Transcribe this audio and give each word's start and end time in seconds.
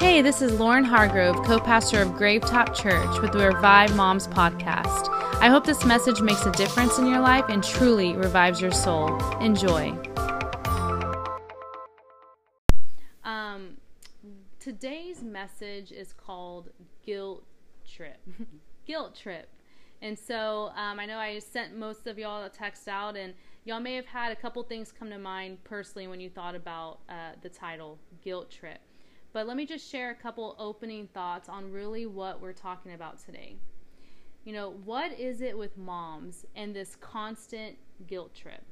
Hey, 0.00 0.22
this 0.22 0.42
is 0.42 0.60
Lauren 0.60 0.84
Hargrove, 0.84 1.44
co 1.44 1.58
pastor 1.58 2.00
of 2.00 2.10
Gravetop 2.10 2.72
Church 2.72 3.20
with 3.20 3.32
the 3.32 3.48
Revive 3.48 3.96
Moms 3.96 4.28
podcast. 4.28 5.08
I 5.40 5.48
hope 5.48 5.66
this 5.66 5.84
message 5.84 6.20
makes 6.20 6.46
a 6.46 6.52
difference 6.52 6.98
in 6.98 7.06
your 7.08 7.18
life 7.18 7.46
and 7.48 7.64
truly 7.64 8.12
revives 8.12 8.60
your 8.60 8.70
soul. 8.70 9.18
Enjoy. 9.38 9.92
Um, 13.24 13.78
today's 14.60 15.24
message 15.24 15.90
is 15.90 16.12
called 16.12 16.70
Guilt 17.04 17.42
Trip. 17.84 18.20
Guilt 18.86 19.16
Trip. 19.20 19.48
And 20.00 20.16
so 20.16 20.70
um, 20.76 21.00
I 21.00 21.06
know 21.06 21.18
I 21.18 21.40
sent 21.40 21.76
most 21.76 22.06
of 22.06 22.20
y'all 22.20 22.44
a 22.44 22.48
text 22.48 22.86
out, 22.86 23.16
and 23.16 23.34
y'all 23.64 23.80
may 23.80 23.96
have 23.96 24.06
had 24.06 24.30
a 24.30 24.36
couple 24.36 24.62
things 24.62 24.92
come 24.96 25.10
to 25.10 25.18
mind 25.18 25.64
personally 25.64 26.06
when 26.06 26.20
you 26.20 26.30
thought 26.30 26.54
about 26.54 27.00
uh, 27.08 27.32
the 27.42 27.48
title, 27.48 27.98
Guilt 28.22 28.48
Trip. 28.48 28.78
But 29.32 29.46
let 29.46 29.56
me 29.56 29.66
just 29.66 29.90
share 29.90 30.10
a 30.10 30.14
couple 30.14 30.56
opening 30.58 31.06
thoughts 31.08 31.48
on 31.48 31.70
really 31.70 32.06
what 32.06 32.40
we're 32.40 32.52
talking 32.52 32.94
about 32.94 33.24
today. 33.24 33.56
You 34.44 34.52
know, 34.54 34.70
what 34.84 35.12
is 35.18 35.42
it 35.42 35.56
with 35.56 35.76
moms 35.76 36.46
and 36.56 36.74
this 36.74 36.96
constant 36.96 37.76
guilt 38.06 38.34
trip? 38.34 38.62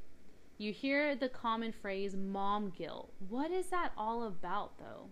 You 0.58 0.72
hear 0.72 1.14
the 1.14 1.28
common 1.28 1.72
phrase 1.72 2.16
mom 2.16 2.70
guilt. 2.70 3.12
What 3.28 3.50
is 3.50 3.66
that 3.66 3.92
all 3.98 4.24
about, 4.24 4.78
though? 4.78 5.10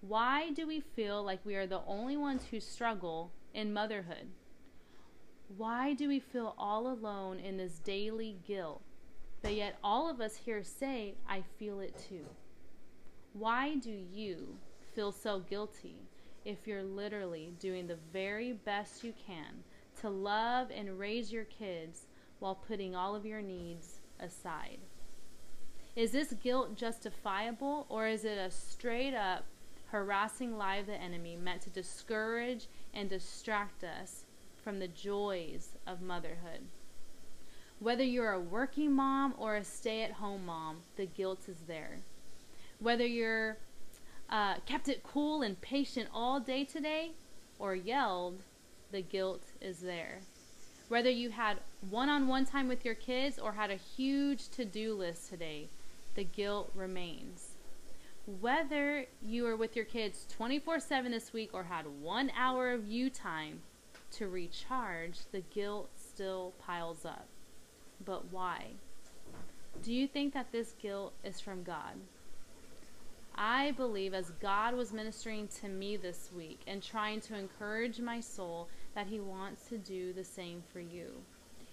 Why 0.00 0.50
do 0.52 0.66
we 0.66 0.80
feel 0.80 1.22
like 1.22 1.44
we 1.44 1.54
are 1.54 1.66
the 1.66 1.82
only 1.86 2.16
ones 2.16 2.44
who 2.50 2.60
struggle 2.60 3.32
in 3.52 3.74
motherhood? 3.74 4.28
Why 5.54 5.92
do 5.92 6.08
we 6.08 6.18
feel 6.18 6.54
all 6.56 6.88
alone 6.88 7.38
in 7.38 7.58
this 7.58 7.78
daily 7.78 8.38
guilt? 8.46 8.82
But 9.42 9.54
yet, 9.54 9.76
all 9.84 10.08
of 10.08 10.20
us 10.20 10.36
here 10.36 10.64
say, 10.64 11.14
I 11.28 11.42
feel 11.58 11.80
it 11.80 11.94
too. 12.08 12.24
Why 13.34 13.74
do 13.74 13.90
you 13.90 14.56
feel 14.96 15.12
so 15.12 15.40
guilty 15.40 15.98
if 16.46 16.66
you're 16.66 16.82
literally 16.82 17.52
doing 17.60 17.86
the 17.86 17.98
very 18.14 18.52
best 18.52 19.04
you 19.04 19.12
can 19.26 19.62
to 20.00 20.08
love 20.08 20.68
and 20.74 20.98
raise 20.98 21.30
your 21.30 21.44
kids 21.44 22.06
while 22.38 22.54
putting 22.54 22.96
all 22.96 23.14
of 23.14 23.26
your 23.26 23.42
needs 23.42 24.00
aside? 24.18 24.78
Is 25.94 26.12
this 26.12 26.32
guilt 26.42 26.76
justifiable 26.76 27.84
or 27.90 28.06
is 28.06 28.24
it 28.24 28.38
a 28.38 28.50
straight 28.50 29.14
up 29.14 29.44
harassing 29.88 30.56
lie 30.56 30.76
of 30.76 30.86
the 30.86 30.94
enemy 30.94 31.36
meant 31.36 31.60
to 31.62 31.70
discourage 31.70 32.66
and 32.94 33.10
distract 33.10 33.84
us 33.84 34.24
from 34.64 34.78
the 34.78 34.88
joys 34.88 35.76
of 35.86 36.00
motherhood? 36.00 36.68
Whether 37.80 38.04
you're 38.04 38.32
a 38.32 38.40
working 38.40 38.92
mom 38.92 39.34
or 39.36 39.56
a 39.56 39.64
stay 39.64 40.02
at 40.02 40.12
home 40.12 40.46
mom, 40.46 40.78
the 40.96 41.04
guilt 41.04 41.48
is 41.48 41.60
there. 41.66 41.98
Whether 42.78 43.06
you're 43.06 43.58
uh, 44.28 44.56
kept 44.66 44.88
it 44.88 45.02
cool 45.02 45.42
and 45.42 45.60
patient 45.60 46.08
all 46.12 46.40
day 46.40 46.64
today, 46.64 47.12
or 47.58 47.74
yelled, 47.74 48.42
the 48.90 49.02
guilt 49.02 49.42
is 49.60 49.80
there. 49.80 50.20
Whether 50.88 51.10
you 51.10 51.30
had 51.30 51.58
one 51.90 52.08
on 52.08 52.28
one 52.28 52.44
time 52.44 52.68
with 52.68 52.84
your 52.84 52.94
kids 52.94 53.38
or 53.38 53.52
had 53.52 53.70
a 53.70 53.76
huge 53.76 54.48
to 54.50 54.64
do 54.64 54.94
list 54.94 55.28
today, 55.28 55.68
the 56.14 56.24
guilt 56.24 56.70
remains. 56.74 57.50
Whether 58.40 59.06
you 59.22 59.44
were 59.44 59.56
with 59.56 59.76
your 59.76 59.84
kids 59.84 60.26
24 60.30 60.80
7 60.80 61.12
this 61.12 61.32
week 61.32 61.50
or 61.52 61.64
had 61.64 61.86
one 62.00 62.30
hour 62.36 62.72
of 62.72 62.86
you 62.86 63.10
time 63.10 63.60
to 64.12 64.28
recharge, 64.28 65.18
the 65.32 65.40
guilt 65.40 65.90
still 65.96 66.52
piles 66.58 67.04
up. 67.04 67.26
But 68.04 68.32
why? 68.32 68.72
Do 69.82 69.92
you 69.92 70.06
think 70.06 70.34
that 70.34 70.52
this 70.52 70.72
guilt 70.80 71.12
is 71.22 71.40
from 71.40 71.62
God? 71.62 71.94
I 73.38 73.72
believe 73.72 74.14
as 74.14 74.30
God 74.40 74.74
was 74.74 74.92
ministering 74.92 75.48
to 75.60 75.68
me 75.68 75.96
this 75.96 76.30
week 76.34 76.60
and 76.66 76.82
trying 76.82 77.20
to 77.22 77.36
encourage 77.36 78.00
my 78.00 78.20
soul 78.20 78.68
that 78.94 79.06
He 79.06 79.20
wants 79.20 79.68
to 79.68 79.78
do 79.78 80.12
the 80.12 80.24
same 80.24 80.62
for 80.72 80.80
you. 80.80 81.12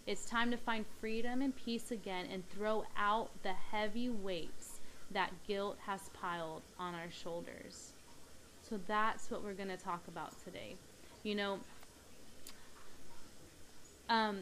It's 0.05 0.25
time 0.25 0.51
to 0.51 0.57
find 0.57 0.85
freedom 0.99 1.41
and 1.41 1.55
peace 1.55 1.91
again 1.91 2.27
and 2.31 2.43
throw 2.49 2.83
out 2.97 3.29
the 3.43 3.53
heavy 3.53 4.09
weights 4.09 4.81
that 5.11 5.31
guilt 5.47 5.77
has 5.85 6.09
piled 6.13 6.63
on 6.77 6.93
our 6.93 7.09
shoulders. 7.09 7.93
So 8.61 8.79
that's 8.85 9.31
what 9.31 9.43
we're 9.43 9.53
going 9.53 9.69
to 9.69 9.77
talk 9.77 10.01
about 10.09 10.33
today. 10.43 10.75
You 11.23 11.35
know, 11.35 11.59
um, 14.09 14.41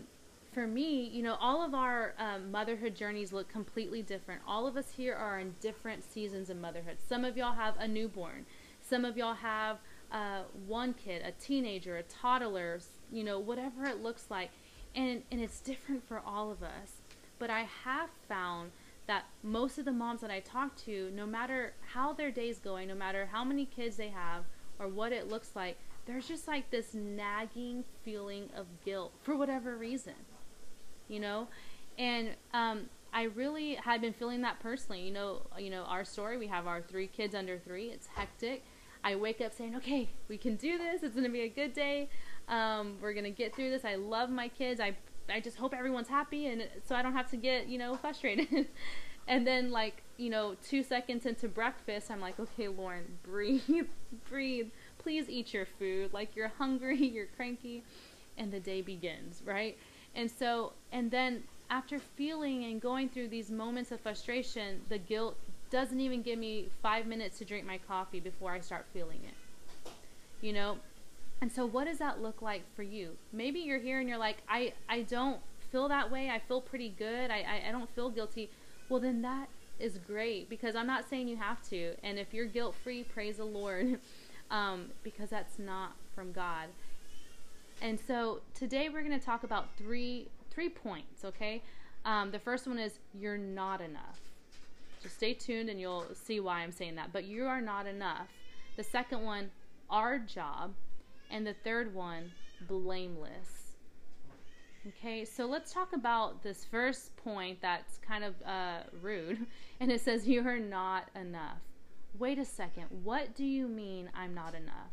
for 0.51 0.67
me, 0.67 1.05
you 1.07 1.23
know, 1.23 1.37
all 1.39 1.63
of 1.63 1.73
our 1.73 2.13
um, 2.17 2.51
motherhood 2.51 2.95
journeys 2.95 3.31
look 3.31 3.47
completely 3.47 4.01
different. 4.01 4.41
All 4.45 4.67
of 4.67 4.75
us 4.75 4.91
here 4.97 5.15
are 5.15 5.39
in 5.39 5.55
different 5.61 6.03
seasons 6.03 6.49
of 6.49 6.57
motherhood. 6.57 6.97
Some 7.07 7.23
of 7.23 7.37
y'all 7.37 7.53
have 7.53 7.75
a 7.79 7.87
newborn. 7.87 8.45
Some 8.81 9.05
of 9.05 9.15
y'all 9.15 9.35
have 9.35 9.77
uh, 10.11 10.41
one 10.67 10.93
kid, 10.93 11.21
a 11.25 11.31
teenager, 11.31 11.95
a 11.95 12.03
toddler, 12.03 12.81
you 13.11 13.23
know, 13.23 13.39
whatever 13.39 13.85
it 13.85 14.03
looks 14.03 14.25
like. 14.29 14.51
And, 14.93 15.23
and 15.31 15.39
it's 15.39 15.61
different 15.61 16.05
for 16.05 16.21
all 16.25 16.51
of 16.51 16.61
us. 16.61 16.99
But 17.39 17.49
I 17.49 17.65
have 17.85 18.09
found 18.27 18.71
that 19.07 19.25
most 19.43 19.77
of 19.77 19.85
the 19.85 19.91
moms 19.93 20.19
that 20.19 20.31
I 20.31 20.41
talk 20.41 20.75
to, 20.85 21.11
no 21.15 21.25
matter 21.25 21.73
how 21.93 22.11
their 22.11 22.29
day's 22.29 22.59
going, 22.59 22.89
no 22.89 22.95
matter 22.95 23.29
how 23.31 23.45
many 23.45 23.65
kids 23.65 23.95
they 23.95 24.09
have 24.09 24.43
or 24.79 24.89
what 24.89 25.13
it 25.13 25.29
looks 25.29 25.51
like, 25.55 25.77
there's 26.05 26.27
just 26.27 26.47
like 26.47 26.69
this 26.71 26.93
nagging 26.93 27.85
feeling 28.03 28.49
of 28.55 28.65
guilt 28.83 29.13
for 29.21 29.35
whatever 29.35 29.77
reason 29.77 30.13
you 31.11 31.19
know? 31.19 31.47
And 31.97 32.29
um, 32.53 32.89
i 33.13 33.23
really 33.23 33.75
had 33.75 34.01
been 34.01 34.13
feeling 34.13 34.41
that 34.41 34.59
personally 34.59 35.01
you 35.01 35.11
know 35.11 35.41
you 35.59 35.69
know 35.69 35.83
our 35.83 36.05
story 36.05 36.37
we 36.37 36.47
have 36.47 36.67
our 36.67 36.81
three 36.81 37.07
kids 37.07 37.35
under 37.35 37.57
three 37.59 37.87
it's 37.87 38.07
hectic. 38.07 38.63
I 39.03 39.15
wake 39.15 39.41
up 39.41 39.53
saying 39.53 39.75
okay 39.77 40.09
we 40.27 40.37
can 40.37 40.55
do 40.55 40.77
this 40.77 41.03
it's 41.03 41.15
going 41.15 41.25
to 41.25 41.31
be 41.31 41.41
a 41.41 41.49
good 41.49 41.73
day 41.73 42.09
um, 42.47 42.97
we're 43.01 43.13
going 43.13 43.25
to 43.25 43.31
get 43.31 43.55
through 43.55 43.69
this 43.71 43.83
i 43.83 43.95
love 43.95 44.29
my 44.29 44.47
kids 44.47 44.79
i 44.79 44.95
i 45.29 45.39
just 45.39 45.57
hope 45.57 45.73
everyone's 45.73 46.07
happy 46.07 46.45
and 46.47 46.67
so 46.87 46.95
i 46.95 47.01
don't 47.01 47.13
have 47.13 47.29
to 47.31 47.37
get 47.37 47.67
you 47.67 47.77
know 47.77 47.95
frustrated. 47.95 48.67
And 49.27 49.45
then 49.45 49.71
like 49.71 50.01
you 50.17 50.29
know 50.29 50.55
two 50.67 50.81
seconds 50.83 51.25
into 51.25 51.47
breakfast 51.47 52.09
i'm 52.09 52.19
like 52.19 52.39
okay 52.39 52.67
lauren 52.67 53.05
breathe 53.23 53.87
breathe. 54.29 54.69
Please 54.97 55.29
eat 55.29 55.53
your 55.53 55.65
food 55.65 56.11
like 56.11 56.35
you're 56.35 56.51
hungry 56.57 56.97
you're 57.15 57.27
cranky. 57.37 57.83
And 58.37 58.51
the 58.51 58.59
day 58.59 58.81
begins 58.81 59.41
right 59.45 59.77
and 60.15 60.29
so, 60.29 60.73
and 60.91 61.09
then 61.09 61.43
after 61.69 61.99
feeling 61.99 62.65
and 62.65 62.81
going 62.81 63.09
through 63.09 63.29
these 63.29 63.49
moments 63.49 63.91
of 63.91 64.01
frustration, 64.01 64.81
the 64.89 64.97
guilt 64.97 65.37
doesn't 65.69 66.01
even 66.01 66.21
give 66.21 66.37
me 66.37 66.67
five 66.81 67.07
minutes 67.07 67.37
to 67.39 67.45
drink 67.45 67.65
my 67.65 67.77
coffee 67.77 68.19
before 68.19 68.51
I 68.51 68.59
start 68.59 68.85
feeling 68.93 69.19
it. 69.23 69.91
You 70.41 70.53
know? 70.53 70.77
And 71.41 71.51
so, 71.51 71.65
what 71.65 71.85
does 71.85 71.97
that 71.97 72.21
look 72.21 72.41
like 72.41 72.63
for 72.75 72.83
you? 72.83 73.17
Maybe 73.31 73.59
you're 73.59 73.79
here 73.79 73.99
and 73.99 74.07
you're 74.07 74.17
like, 74.17 74.37
I, 74.47 74.73
I 74.87 75.03
don't 75.03 75.39
feel 75.71 75.87
that 75.87 76.11
way. 76.11 76.29
I 76.29 76.39
feel 76.39 76.61
pretty 76.61 76.89
good. 76.89 77.31
I, 77.31 77.37
I, 77.37 77.69
I 77.69 77.71
don't 77.71 77.89
feel 77.95 78.09
guilty. 78.09 78.49
Well, 78.89 78.99
then 78.99 79.21
that 79.21 79.47
is 79.79 79.97
great 80.05 80.49
because 80.49 80.75
I'm 80.75 80.85
not 80.85 81.09
saying 81.09 81.27
you 81.27 81.37
have 81.37 81.67
to. 81.69 81.95
And 82.03 82.19
if 82.19 82.33
you're 82.33 82.45
guilt 82.45 82.75
free, 82.83 83.03
praise 83.03 83.37
the 83.37 83.45
Lord 83.45 83.99
um, 84.51 84.87
because 85.03 85.29
that's 85.29 85.57
not 85.57 85.93
from 86.13 86.31
God. 86.31 86.67
And 87.81 87.99
so 87.99 88.41
today 88.53 88.89
we're 88.89 89.01
going 89.01 89.19
to 89.19 89.25
talk 89.25 89.43
about 89.43 89.75
three 89.75 90.27
three 90.51 90.69
points. 90.69 91.25
Okay, 91.25 91.63
um, 92.05 92.29
the 92.31 92.39
first 92.39 92.67
one 92.67 92.77
is 92.77 92.99
you're 93.13 93.37
not 93.37 93.81
enough. 93.81 94.19
Just 95.01 95.15
stay 95.15 95.33
tuned 95.33 95.69
and 95.69 95.79
you'll 95.79 96.05
see 96.13 96.39
why 96.39 96.59
I'm 96.59 96.71
saying 96.71 96.95
that. 96.95 97.11
But 97.11 97.25
you 97.25 97.45
are 97.45 97.61
not 97.61 97.87
enough. 97.87 98.27
The 98.77 98.83
second 98.83 99.23
one, 99.23 99.49
our 99.89 100.19
job, 100.19 100.73
and 101.31 101.45
the 101.45 101.55
third 101.63 101.93
one, 101.93 102.31
blameless. 102.67 103.75
Okay, 104.87 105.25
so 105.25 105.45
let's 105.45 105.73
talk 105.73 105.93
about 105.93 106.43
this 106.43 106.65
first 106.65 107.15
point 107.17 107.59
that's 107.61 107.97
kind 107.97 108.23
of 108.23 108.35
uh, 108.45 108.79
rude, 109.01 109.45
and 109.79 109.91
it 109.91 110.01
says 110.01 110.27
you 110.27 110.47
are 110.47 110.59
not 110.59 111.09
enough. 111.15 111.57
Wait 112.19 112.37
a 112.37 112.45
second, 112.45 112.85
what 113.03 113.33
do 113.35 113.45
you 113.45 113.67
mean 113.67 114.09
I'm 114.15 114.33
not 114.33 114.53
enough? 114.53 114.91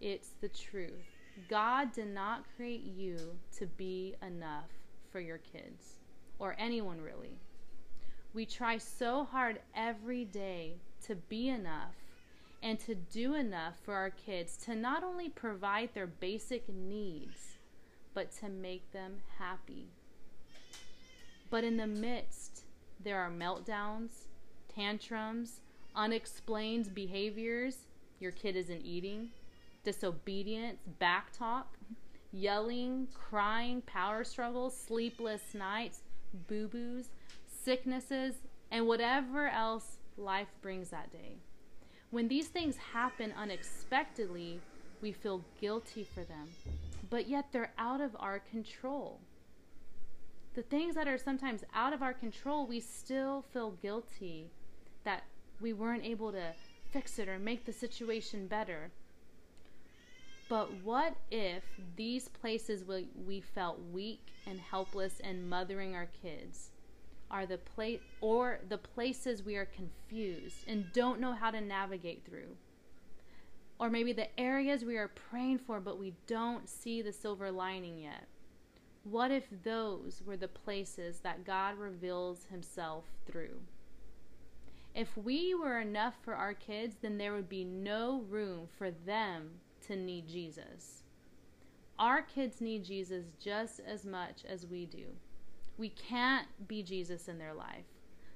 It's 0.00 0.30
the 0.40 0.48
truth. 0.48 1.11
God 1.48 1.92
did 1.92 2.08
not 2.08 2.44
create 2.56 2.84
you 2.84 3.18
to 3.58 3.66
be 3.66 4.14
enough 4.26 4.70
for 5.10 5.20
your 5.20 5.38
kids 5.38 5.96
or 6.38 6.56
anyone 6.58 7.00
really. 7.00 7.38
We 8.34 8.46
try 8.46 8.78
so 8.78 9.24
hard 9.24 9.60
every 9.74 10.24
day 10.24 10.76
to 11.06 11.14
be 11.14 11.48
enough 11.48 11.94
and 12.62 12.78
to 12.80 12.94
do 12.94 13.34
enough 13.34 13.74
for 13.82 13.94
our 13.94 14.10
kids 14.10 14.56
to 14.56 14.74
not 14.74 15.02
only 15.02 15.28
provide 15.28 15.90
their 15.94 16.06
basic 16.06 16.68
needs, 16.68 17.58
but 18.14 18.30
to 18.40 18.48
make 18.48 18.92
them 18.92 19.16
happy. 19.38 19.88
But 21.50 21.64
in 21.64 21.76
the 21.76 21.86
midst, 21.86 22.64
there 23.02 23.18
are 23.18 23.30
meltdowns, 23.30 24.28
tantrums, 24.74 25.60
unexplained 25.94 26.94
behaviors. 26.94 27.78
Your 28.20 28.32
kid 28.32 28.56
isn't 28.56 28.86
eating 28.86 29.30
disobedience, 29.84 30.78
backtalk, 31.00 31.64
yelling, 32.32 33.08
crying, 33.12 33.82
power 33.82 34.24
struggles, 34.24 34.76
sleepless 34.76 35.54
nights, 35.54 36.02
boo 36.48 36.68
boos, 36.68 37.10
sicknesses, 37.64 38.34
and 38.70 38.86
whatever 38.86 39.48
else 39.48 39.98
life 40.16 40.48
brings 40.62 40.90
that 40.90 41.12
day. 41.12 41.36
When 42.10 42.28
these 42.28 42.48
things 42.48 42.76
happen 42.76 43.32
unexpectedly, 43.36 44.60
we 45.00 45.12
feel 45.12 45.44
guilty 45.60 46.04
for 46.04 46.24
them, 46.24 46.48
but 47.10 47.28
yet 47.28 47.46
they're 47.52 47.72
out 47.78 48.00
of 48.00 48.16
our 48.18 48.38
control. 48.38 49.20
The 50.54 50.62
things 50.62 50.94
that 50.94 51.08
are 51.08 51.18
sometimes 51.18 51.64
out 51.74 51.92
of 51.92 52.02
our 52.02 52.12
control, 52.12 52.66
we 52.66 52.80
still 52.80 53.44
feel 53.52 53.72
guilty 53.82 54.50
that 55.04 55.24
we 55.60 55.72
weren't 55.72 56.04
able 56.04 56.32
to 56.32 56.52
fix 56.90 57.18
it 57.18 57.28
or 57.28 57.38
make 57.38 57.64
the 57.64 57.72
situation 57.72 58.46
better. 58.46 58.90
But 60.52 60.70
what 60.84 61.16
if 61.30 61.62
these 61.96 62.28
places 62.28 62.84
we, 62.84 63.08
we 63.26 63.40
felt 63.40 63.80
weak 63.90 64.26
and 64.46 64.60
helpless 64.60 65.18
and 65.24 65.48
mothering 65.48 65.94
our 65.94 66.10
kids 66.22 66.72
are 67.30 67.46
the 67.46 67.56
place 67.56 68.00
or 68.20 68.60
the 68.68 68.76
places 68.76 69.42
we 69.42 69.56
are 69.56 69.64
confused 69.64 70.68
and 70.68 70.92
don't 70.92 71.20
know 71.20 71.32
how 71.32 71.50
to 71.52 71.60
navigate 71.62 72.26
through? 72.26 72.54
Or 73.78 73.88
maybe 73.88 74.12
the 74.12 74.28
areas 74.38 74.84
we 74.84 74.98
are 74.98 75.08
praying 75.08 75.60
for 75.60 75.80
but 75.80 75.98
we 75.98 76.12
don't 76.26 76.68
see 76.68 77.00
the 77.00 77.14
silver 77.14 77.50
lining 77.50 77.98
yet. 77.98 78.26
What 79.04 79.30
if 79.30 79.44
those 79.64 80.20
were 80.22 80.36
the 80.36 80.48
places 80.48 81.20
that 81.20 81.46
God 81.46 81.78
reveals 81.78 82.44
himself 82.50 83.04
through? 83.24 83.58
If 84.94 85.16
we 85.16 85.54
were 85.54 85.80
enough 85.80 86.16
for 86.20 86.34
our 86.34 86.52
kids, 86.52 86.96
then 87.00 87.16
there 87.16 87.32
would 87.32 87.48
be 87.48 87.64
no 87.64 88.26
room 88.28 88.68
for 88.76 88.90
them 88.90 89.52
to 89.86 89.96
need 89.96 90.28
Jesus. 90.28 91.02
Our 91.98 92.22
kids 92.22 92.60
need 92.60 92.84
Jesus 92.84 93.26
just 93.38 93.80
as 93.80 94.04
much 94.04 94.44
as 94.48 94.66
we 94.66 94.86
do. 94.86 95.06
We 95.78 95.90
can't 95.90 96.46
be 96.68 96.82
Jesus 96.82 97.28
in 97.28 97.38
their 97.38 97.54
life, 97.54 97.86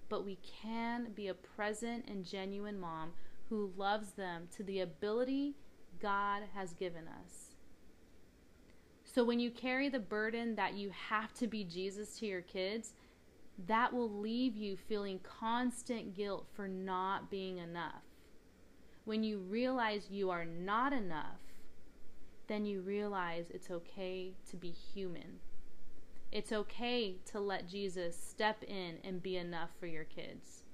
but 0.09 0.25
we 0.25 0.39
can 0.63 1.09
be 1.15 1.29
a 1.29 1.35
present 1.35 2.07
and 2.09 2.25
genuine 2.25 2.79
mom 2.79 3.13
who 3.49 3.73
loves 3.77 4.13
them 4.13 4.49
to 4.57 4.63
the 4.63 4.81
ability 4.81 5.55
God 6.01 6.43
has 6.55 6.75
given 6.75 7.05
us. 7.09 7.55
So 9.05 9.25
when 9.25 9.41
you 9.41 9.51
carry 9.51 9.89
the 9.89 9.99
burden 9.99 10.57
that 10.57 10.75
you 10.75 10.91
have 10.91 11.33
to 11.35 11.47
be 11.47 11.65
Jesus 11.65 12.19
to 12.19 12.27
your 12.27 12.43
kids, 12.43 12.93
that 13.67 13.93
will 13.93 14.11
leave 14.11 14.57
you 14.57 14.77
feeling 14.77 15.21
constant 15.21 16.15
guilt 16.15 16.47
for 16.55 16.69
not 16.69 17.31
being 17.31 17.59
enough. 17.59 18.03
When 19.07 19.23
you 19.23 19.39
realize 19.39 20.09
you 20.11 20.31
are 20.31 20.45
not 20.45 20.93
enough, 20.93 21.39
then 22.49 22.67
you 22.67 22.81
realize 22.81 23.47
it's 23.51 23.71
okay 23.71 24.33
to 24.51 24.57
be 24.57 24.73
human. 24.73 25.39
It's 26.33 26.51
okay 26.51 27.19
to 27.27 27.39
let 27.39 27.69
Jesus 27.69 28.19
step 28.21 28.65
in 28.65 28.99
and 29.05 29.23
be 29.23 29.37
enough 29.37 29.71
for 29.79 29.87
your 29.87 30.03
kids. 30.03 30.65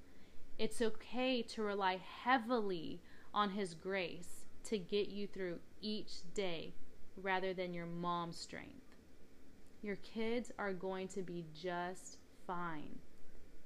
It's 0.58 0.80
okay 0.80 1.42
to 1.42 1.62
rely 1.62 2.00
heavily 2.24 3.02
on 3.34 3.50
His 3.50 3.74
grace 3.74 4.46
to 4.64 4.78
get 4.78 5.10
you 5.10 5.26
through 5.26 5.58
each 5.82 6.22
day 6.32 6.72
rather 7.22 7.52
than 7.52 7.74
your 7.74 7.84
mom's 7.84 8.38
strength. 8.38 8.96
Your 9.82 9.96
kids 9.96 10.50
are 10.58 10.72
going 10.72 11.08
to 11.08 11.20
be 11.20 11.44
just 11.54 12.16
fine. 12.46 12.98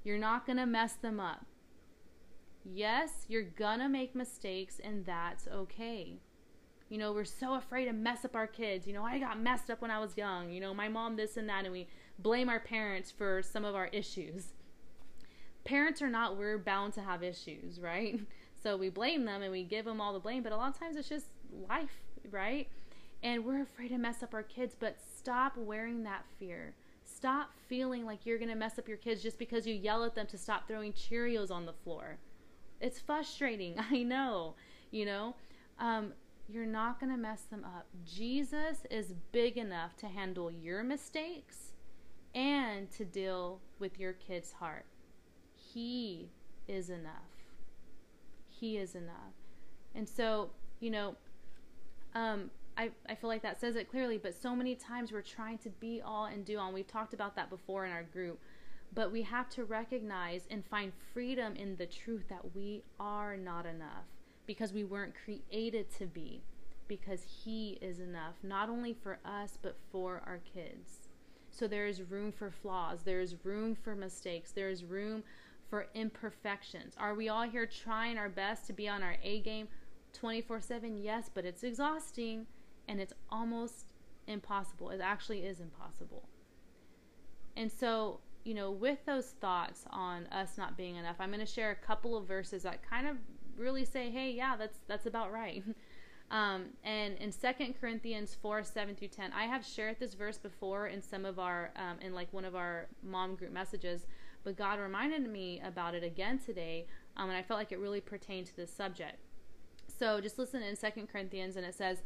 You're 0.02 0.18
not 0.18 0.44
going 0.44 0.58
to 0.58 0.66
mess 0.66 0.94
them 0.94 1.20
up. 1.20 1.46
Yes, 2.72 3.26
you're 3.28 3.44
to 3.44 3.88
make 3.88 4.14
mistakes, 4.14 4.80
and 4.82 5.04
that's 5.04 5.46
okay. 5.46 6.18
You 6.88 6.98
know, 6.98 7.12
we're 7.12 7.24
so 7.24 7.54
afraid 7.54 7.86
to 7.86 7.92
mess 7.92 8.24
up 8.24 8.34
our 8.34 8.46
kids. 8.46 8.86
You 8.86 8.92
know, 8.92 9.04
I 9.04 9.18
got 9.18 9.40
messed 9.40 9.70
up 9.70 9.80
when 9.80 9.90
I 9.90 10.00
was 10.00 10.16
young. 10.16 10.50
You 10.50 10.60
know, 10.60 10.74
my 10.74 10.88
mom 10.88 11.16
this 11.16 11.36
and 11.36 11.48
that, 11.48 11.64
and 11.64 11.72
we 11.72 11.88
blame 12.18 12.48
our 12.48 12.60
parents 12.60 13.10
for 13.10 13.40
some 13.42 13.64
of 13.64 13.74
our 13.74 13.86
issues. 13.88 14.54
Parents 15.64 16.02
are 16.02 16.10
not, 16.10 16.36
we're 16.36 16.58
bound 16.58 16.92
to 16.94 17.02
have 17.02 17.22
issues, 17.22 17.80
right? 17.80 18.20
So 18.62 18.76
we 18.76 18.88
blame 18.88 19.26
them 19.26 19.42
and 19.42 19.52
we 19.52 19.62
give 19.62 19.84
them 19.84 20.00
all 20.00 20.12
the 20.12 20.18
blame, 20.18 20.42
but 20.42 20.50
a 20.50 20.56
lot 20.56 20.70
of 20.70 20.78
times 20.78 20.96
it's 20.96 21.08
just 21.08 21.26
life, 21.68 22.02
right? 22.32 22.68
And 23.22 23.44
we're 23.44 23.62
afraid 23.62 23.88
to 23.88 23.98
mess 23.98 24.24
up 24.24 24.34
our 24.34 24.42
kids, 24.42 24.74
but 24.76 24.96
stop 24.98 25.56
wearing 25.56 26.02
that 26.02 26.24
fear. 26.40 26.74
Stop 27.04 27.50
feeling 27.68 28.04
like 28.04 28.26
you're 28.26 28.38
going 28.38 28.48
to 28.48 28.56
mess 28.56 28.76
up 28.76 28.88
your 28.88 28.96
kids 28.96 29.22
just 29.22 29.38
because 29.38 29.68
you 29.68 29.74
yell 29.74 30.02
at 30.04 30.16
them 30.16 30.26
to 30.28 30.38
stop 30.38 30.66
throwing 30.66 30.92
Cheerios 30.94 31.52
on 31.52 31.66
the 31.66 31.72
floor. 31.72 32.18
It's 32.80 32.98
frustrating, 32.98 33.76
I 33.90 34.02
know, 34.02 34.54
you 34.90 35.04
know. 35.04 35.34
Um, 35.78 36.12
you're 36.48 36.66
not 36.66 37.00
going 37.00 37.10
to 37.10 37.18
mess 37.18 37.42
them 37.42 37.64
up. 37.64 37.86
Jesus 38.04 38.78
is 38.90 39.14
big 39.32 39.56
enough 39.56 39.96
to 39.96 40.06
handle 40.06 40.50
your 40.50 40.84
mistakes 40.84 41.72
and 42.34 42.90
to 42.92 43.04
deal 43.04 43.60
with 43.78 43.98
your 43.98 44.12
kid's 44.12 44.52
heart. 44.52 44.84
He 45.54 46.30
is 46.68 46.88
enough. 46.90 47.12
He 48.48 48.76
is 48.76 48.94
enough. 48.94 49.34
And 49.94 50.08
so, 50.08 50.50
you 50.80 50.90
know, 50.90 51.16
um, 52.14 52.50
I, 52.76 52.90
I 53.08 53.14
feel 53.14 53.28
like 53.28 53.42
that 53.42 53.60
says 53.60 53.76
it 53.76 53.90
clearly, 53.90 54.18
but 54.18 54.34
so 54.34 54.54
many 54.54 54.74
times 54.74 55.10
we're 55.10 55.22
trying 55.22 55.58
to 55.58 55.70
be 55.70 56.02
all 56.04 56.26
and 56.26 56.44
do 56.44 56.58
all. 56.58 56.66
And 56.66 56.74
we've 56.74 56.86
talked 56.86 57.14
about 57.14 57.34
that 57.36 57.50
before 57.50 57.86
in 57.86 57.92
our 57.92 58.04
group. 58.04 58.38
But 58.96 59.12
we 59.12 59.22
have 59.22 59.50
to 59.50 59.64
recognize 59.64 60.48
and 60.50 60.64
find 60.64 60.90
freedom 61.12 61.54
in 61.54 61.76
the 61.76 61.84
truth 61.84 62.24
that 62.30 62.54
we 62.54 62.82
are 62.98 63.36
not 63.36 63.66
enough 63.66 64.06
because 64.46 64.72
we 64.72 64.84
weren't 64.84 65.12
created 65.14 65.94
to 65.98 66.06
be, 66.06 66.42
because 66.88 67.22
He 67.44 67.78
is 67.82 68.00
enough, 68.00 68.36
not 68.42 68.70
only 68.70 68.94
for 68.94 69.18
us, 69.22 69.58
but 69.60 69.76
for 69.92 70.22
our 70.26 70.40
kids. 70.52 71.08
So 71.50 71.68
there 71.68 71.86
is 71.86 72.00
room 72.00 72.32
for 72.32 72.50
flaws, 72.50 73.02
there 73.02 73.20
is 73.20 73.44
room 73.44 73.74
for 73.74 73.94
mistakes, 73.94 74.52
there 74.52 74.70
is 74.70 74.82
room 74.82 75.22
for 75.68 75.88
imperfections. 75.94 76.94
Are 76.96 77.14
we 77.14 77.28
all 77.28 77.42
here 77.42 77.66
trying 77.66 78.16
our 78.16 78.30
best 78.30 78.66
to 78.68 78.72
be 78.72 78.88
on 78.88 79.02
our 79.02 79.16
A 79.22 79.40
game 79.40 79.68
24 80.14 80.62
7? 80.62 80.96
Yes, 80.96 81.30
but 81.32 81.44
it's 81.44 81.64
exhausting 81.64 82.46
and 82.88 82.98
it's 82.98 83.12
almost 83.28 83.92
impossible. 84.26 84.88
It 84.88 85.02
actually 85.02 85.40
is 85.40 85.60
impossible. 85.60 86.30
And 87.56 87.70
so, 87.70 88.20
you 88.46 88.54
know, 88.54 88.70
with 88.70 89.04
those 89.06 89.26
thoughts 89.40 89.84
on 89.90 90.26
us 90.26 90.56
not 90.56 90.76
being 90.76 90.96
enough, 90.96 91.16
I'm 91.18 91.30
going 91.30 91.40
to 91.40 91.46
share 91.46 91.72
a 91.72 91.86
couple 91.86 92.16
of 92.16 92.26
verses 92.26 92.62
that 92.62 92.88
kind 92.88 93.06
of 93.08 93.16
really 93.56 93.84
say, 93.84 94.10
"Hey, 94.10 94.30
yeah, 94.30 94.56
that's 94.56 94.78
that's 94.86 95.06
about 95.06 95.32
right." 95.32 95.62
Um, 96.28 96.70
and 96.82 97.16
in 97.18 97.30
Second 97.30 97.76
Corinthians 97.80 98.36
4 98.42 98.64
7 98.64 98.96
through 98.96 99.06
10, 99.06 99.32
I 99.32 99.44
have 99.44 99.64
shared 99.64 100.00
this 100.00 100.14
verse 100.14 100.38
before 100.38 100.88
in 100.88 101.00
some 101.00 101.24
of 101.24 101.38
our, 101.38 101.70
um, 101.76 102.00
in 102.00 102.16
like 102.16 102.32
one 102.32 102.44
of 102.44 102.56
our 102.56 102.88
mom 103.00 103.36
group 103.36 103.52
messages, 103.52 104.06
but 104.42 104.56
God 104.56 104.80
reminded 104.80 105.30
me 105.30 105.62
about 105.64 105.94
it 105.94 106.02
again 106.02 106.40
today, 106.40 106.88
um, 107.16 107.28
and 107.28 107.38
I 107.38 107.42
felt 107.42 107.58
like 107.58 107.70
it 107.70 107.78
really 107.78 108.00
pertained 108.00 108.48
to 108.48 108.56
this 108.56 108.72
subject. 108.72 109.20
So 110.00 110.20
just 110.20 110.36
listen 110.36 110.64
in 110.64 110.74
Second 110.74 111.08
Corinthians, 111.08 111.54
and 111.54 111.64
it 111.64 111.76
says, 111.76 112.02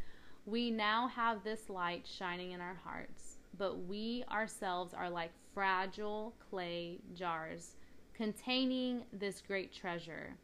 we 0.47 0.71
now 0.71 1.09
have 1.09 1.45
this 1.45 1.69
light 1.69 2.07
shining 2.07 2.53
in 2.53 2.61
our 2.61 2.79
hearts, 2.85 3.30
but 3.61 3.85
we 3.85 4.25
ourselves 4.31 4.95
are 4.95 5.11
like 5.11 5.33
fragile 5.52 6.35
clay 6.49 6.99
jars 7.14 7.76
containing 8.14 9.02
this 9.12 9.43
great 9.47 9.71
treasure. 9.71 10.35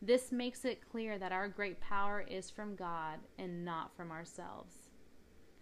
This 0.00 0.32
makes 0.32 0.64
it 0.64 0.88
clear 0.90 1.18
that 1.18 1.32
our 1.32 1.48
great 1.48 1.82
power 1.82 2.24
is 2.26 2.48
from 2.48 2.74
God 2.74 3.18
and 3.38 3.62
not 3.62 3.94
from 3.94 4.10
ourselves. 4.10 4.72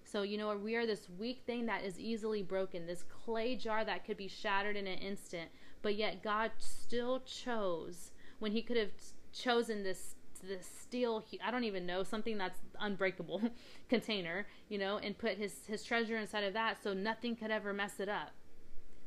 So, 0.05 0.23
you 0.23 0.39
know, 0.39 0.57
we 0.57 0.77
are 0.77 0.87
this 0.87 1.09
weak 1.19 1.43
thing 1.47 1.67
that 1.67 1.83
is 1.83 1.99
easily 1.99 2.45
broken, 2.45 2.87
this 2.87 3.03
clay 3.03 3.57
jar 3.57 3.85
that 3.85 4.05
could 4.05 4.17
be 4.17 4.29
shattered 4.29 4.77
in 4.77 4.87
an 4.87 4.99
instant, 4.99 5.51
but 5.83 5.97
yet 5.97 6.23
God 6.23 6.53
still 6.59 7.21
chose 7.21 8.13
when 8.39 8.53
He 8.53 8.63
could 8.63 8.77
have 8.77 8.93
chosen 9.33 9.83
this 9.83 10.15
this 10.43 10.69
steel 10.83 11.25
i 11.45 11.51
don't 11.51 11.65
even 11.65 11.87
know 11.87 12.03
something 12.03 12.39
that's 12.39 12.59
unbreakable 12.81 13.43
container 13.89 14.47
you 14.69 14.79
know 14.79 14.99
and 14.99 15.19
put 15.19 15.37
his 15.37 15.67
his 15.67 15.85
treasure 15.85 16.17
inside 16.17 16.45
of 16.45 16.53
that 16.55 16.83
so 16.83 16.93
nothing 16.93 17.37
could 17.37 17.51
ever 17.51 17.73
mess 17.73 18.01
it 18.01 18.09
up. 18.09 18.31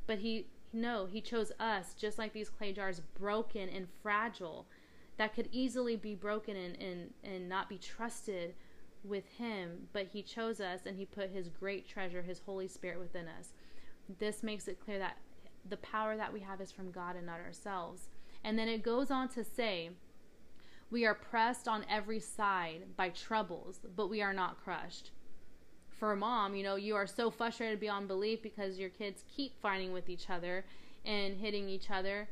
But 0.08 0.20
he 0.20 0.48
no 0.72 1.06
he 1.06 1.22
chose 1.22 1.52
us 1.60 1.94
just 1.94 2.18
like 2.18 2.34
these 2.34 2.50
clay 2.50 2.74
jars 2.74 3.02
broken 3.20 3.70
and 3.70 3.88
fragile 4.02 4.68
that 5.18 5.36
could 5.36 5.48
easily 5.52 5.96
be 5.96 6.16
broken 6.16 6.56
and 6.56 6.76
and, 6.82 7.14
and 7.24 7.50
not 7.50 7.70
be 7.70 7.78
trusted 7.78 8.56
with 9.04 9.26
him. 9.38 9.88
But 9.94 10.08
he 10.14 10.22
chose 10.22 10.60
us 10.60 10.82
and 10.86 10.98
he 10.98 11.06
put 11.06 11.30
his 11.30 11.50
great 11.50 11.88
treasure 11.88 12.22
his 12.22 12.40
holy 12.40 12.68
spirit 12.68 13.00
within 13.00 13.28
us. 13.28 13.54
This 14.20 14.44
makes 14.44 14.68
it 14.68 14.84
clear 14.84 15.00
that 15.00 15.18
the 15.68 15.78
power 15.78 16.18
that 16.18 16.34
we 16.34 16.42
have 16.42 16.60
is 16.60 16.72
from 16.72 16.92
god 16.92 17.16
and 17.16 17.26
not 17.26 17.40
ourselves. 17.40 18.10
And 18.44 18.60
then 18.60 18.68
it 18.68 18.84
goes 18.84 19.10
on 19.10 19.30
to 19.30 19.44
say 19.44 19.92
we 20.94 21.06
are 21.08 21.16
pressed 21.16 21.68
on 21.68 21.84
every 21.90 22.20
side 22.20 22.84
by 22.96 23.10
troubles, 23.10 23.80
but 23.96 24.12
we 24.12 24.22
are 24.22 24.32
not 24.32 24.64
crushed. 24.64 25.10
For 25.90 26.12
a 26.12 26.16
mom, 26.16 26.56
you 26.56 26.62
know, 26.62 26.76
you 26.76 26.96
are 26.96 27.08
so 27.08 27.32
frustrated 27.32 27.80
beyond 27.80 28.08
belief 28.08 28.44
because 28.44 28.78
your 28.78 28.92
kids 28.92 29.24
keep 29.36 29.60
fighting 29.60 29.92
with 29.92 30.08
each 30.08 30.30
other 30.30 30.66
and 31.04 31.36
hitting 31.36 31.68
each 31.68 31.90
other, 31.90 32.30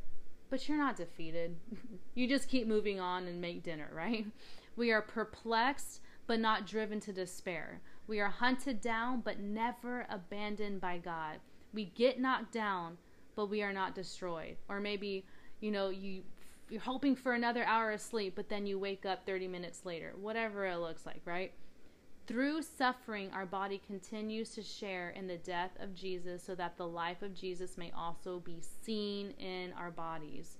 but 0.52 0.70
you're 0.70 0.78
not 0.78 0.96
defeated. 0.96 1.56
you 2.14 2.28
just 2.28 2.50
keep 2.50 2.68
moving 2.68 3.00
on 3.00 3.26
and 3.26 3.42
make 3.42 3.64
dinner, 3.64 3.90
right? 3.96 4.28
We 4.76 4.92
are 4.92 5.02
perplexed, 5.02 6.02
but 6.28 6.40
not 6.40 6.68
driven 6.68 7.00
to 7.02 7.12
despair. 7.12 7.82
We 8.06 8.20
are 8.20 8.30
hunted 8.30 8.80
down, 8.80 9.22
but 9.22 9.40
never 9.40 10.06
abandoned 10.08 10.82
by 10.82 11.00
God. 11.00 11.38
We 11.74 11.86
get 11.86 12.20
knocked 12.20 12.52
down, 12.52 13.00
but 13.36 13.48
we 13.48 13.64
are 13.64 13.74
not 13.74 13.96
destroyed. 13.96 14.58
Or 14.70 14.80
maybe, 14.80 15.26
you 15.62 15.72
know, 15.72 15.90
you 15.90 16.22
you're 16.72 16.82
hoping 16.82 17.18
for 17.18 17.34
another 17.34 17.66
hour 17.66 17.92
of 17.92 18.00
sleep, 18.00 18.34
but 18.36 18.48
then 18.48 18.66
you 18.66 18.80
wake 18.80 19.06
up 19.06 19.26
30 19.26 19.50
minutes 19.50 19.82
later, 19.84 20.14
whatever 20.16 20.66
it 20.66 20.78
looks 20.78 21.06
like, 21.06 21.22
right? 21.26 21.52
Through 22.28 22.62
suffering, 22.62 23.30
our 23.34 23.46
body 23.46 23.82
continues 23.86 24.52
to 24.52 24.64
share 24.64 25.10
in 25.10 25.28
the 25.28 25.36
death 25.36 25.72
of 25.82 25.94
Jesus 25.94 26.42
so 26.42 26.56
that 26.56 26.78
the 26.78 26.88
life 26.88 27.22
of 27.24 27.34
Jesus 27.34 27.78
may 27.78 27.92
also 27.92 28.40
be 28.40 28.62
seen 28.62 29.32
in 29.32 29.74
our 29.74 29.92
bodies. 29.92 30.60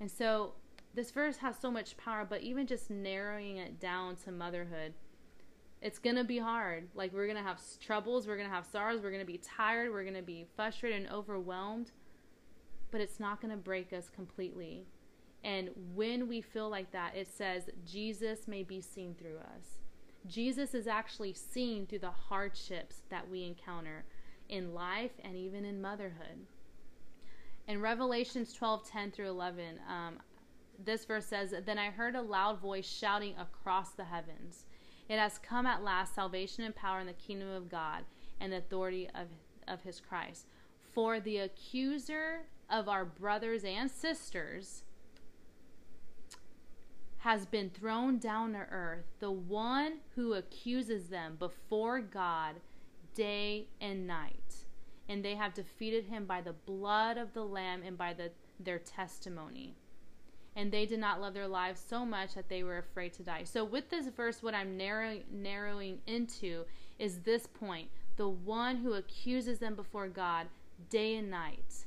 And 0.00 0.10
so 0.10 0.52
this 0.92 1.10
verse 1.10 1.38
has 1.38 1.58
so 1.58 1.70
much 1.70 1.96
power, 1.96 2.26
but 2.28 2.42
even 2.42 2.66
just 2.66 2.90
narrowing 2.90 3.56
it 3.56 3.80
down 3.80 4.16
to 4.16 4.32
motherhood, 4.32 4.92
it's 5.80 5.98
going 5.98 6.16
to 6.16 6.24
be 6.24 6.38
hard. 6.38 6.88
Like, 6.94 7.14
we're 7.14 7.26
going 7.26 7.38
to 7.38 7.42
have 7.42 7.58
troubles, 7.80 8.26
we're 8.26 8.36
going 8.36 8.48
to 8.48 8.54
have 8.54 8.66
sorrows, 8.66 9.00
we're 9.00 9.10
going 9.10 9.24
to 9.24 9.32
be 9.32 9.38
tired, 9.38 9.90
we're 9.90 10.04
going 10.04 10.14
to 10.14 10.20
be 10.20 10.46
frustrated 10.54 11.00
and 11.00 11.10
overwhelmed, 11.10 11.90
but 12.90 13.00
it's 13.00 13.18
not 13.18 13.40
going 13.40 13.50
to 13.50 13.56
break 13.56 13.94
us 13.94 14.10
completely. 14.14 14.84
And 15.44 15.70
when 15.94 16.28
we 16.28 16.40
feel 16.40 16.68
like 16.68 16.92
that, 16.92 17.16
it 17.16 17.28
says 17.28 17.64
Jesus 17.84 18.46
may 18.46 18.62
be 18.62 18.80
seen 18.80 19.14
through 19.14 19.38
us. 19.38 19.80
Jesus 20.26 20.74
is 20.74 20.86
actually 20.86 21.32
seen 21.32 21.86
through 21.86 21.98
the 21.98 22.10
hardships 22.10 23.02
that 23.10 23.28
we 23.28 23.44
encounter 23.44 24.04
in 24.48 24.72
life 24.72 25.12
and 25.24 25.36
even 25.36 25.64
in 25.64 25.82
motherhood. 25.82 26.46
In 27.66 27.80
Revelations 27.80 28.52
12 28.52 28.88
10 28.88 29.10
through 29.10 29.30
11, 29.30 29.80
um, 29.88 30.18
this 30.84 31.04
verse 31.04 31.26
says, 31.26 31.54
Then 31.64 31.78
I 31.78 31.90
heard 31.90 32.14
a 32.14 32.22
loud 32.22 32.60
voice 32.60 32.86
shouting 32.86 33.34
across 33.38 33.90
the 33.90 34.04
heavens, 34.04 34.64
It 35.08 35.18
has 35.18 35.38
come 35.38 35.66
at 35.66 35.82
last, 35.82 36.14
salvation 36.14 36.64
and 36.64 36.74
power 36.74 37.00
in 37.00 37.06
the 37.06 37.12
kingdom 37.14 37.50
of 37.50 37.68
God 37.68 38.04
and 38.40 38.52
the 38.52 38.58
authority 38.58 39.08
of, 39.14 39.28
of 39.68 39.82
his 39.82 40.00
Christ. 40.00 40.46
For 40.92 41.20
the 41.20 41.38
accuser 41.38 42.42
of 42.68 42.88
our 42.88 43.04
brothers 43.04 43.64
and 43.64 43.90
sisters 43.90 44.82
has 47.22 47.46
been 47.46 47.70
thrown 47.70 48.18
down 48.18 48.52
to 48.52 48.58
earth, 48.58 49.04
the 49.20 49.30
one 49.30 49.92
who 50.16 50.34
accuses 50.34 51.06
them 51.06 51.36
before 51.38 52.00
God 52.00 52.56
day 53.14 53.68
and 53.80 54.08
night. 54.08 54.64
And 55.08 55.24
they 55.24 55.36
have 55.36 55.54
defeated 55.54 56.06
him 56.06 56.24
by 56.24 56.40
the 56.40 56.52
blood 56.52 57.18
of 57.18 57.32
the 57.32 57.44
Lamb 57.44 57.82
and 57.86 57.96
by 57.96 58.12
the, 58.12 58.32
their 58.58 58.80
testimony. 58.80 59.76
And 60.56 60.72
they 60.72 60.84
did 60.84 60.98
not 60.98 61.20
love 61.20 61.32
their 61.32 61.46
lives 61.46 61.80
so 61.88 62.04
much 62.04 62.34
that 62.34 62.48
they 62.48 62.64
were 62.64 62.78
afraid 62.78 63.12
to 63.14 63.22
die. 63.22 63.44
So, 63.44 63.64
with 63.64 63.88
this 63.88 64.08
verse, 64.08 64.42
what 64.42 64.54
I'm 64.54 64.76
narrow, 64.76 65.18
narrowing 65.30 66.00
into 66.08 66.64
is 66.98 67.20
this 67.20 67.46
point 67.46 67.88
the 68.16 68.28
one 68.28 68.78
who 68.78 68.94
accuses 68.94 69.60
them 69.60 69.76
before 69.76 70.08
God 70.08 70.48
day 70.90 71.14
and 71.16 71.30
night. 71.30 71.86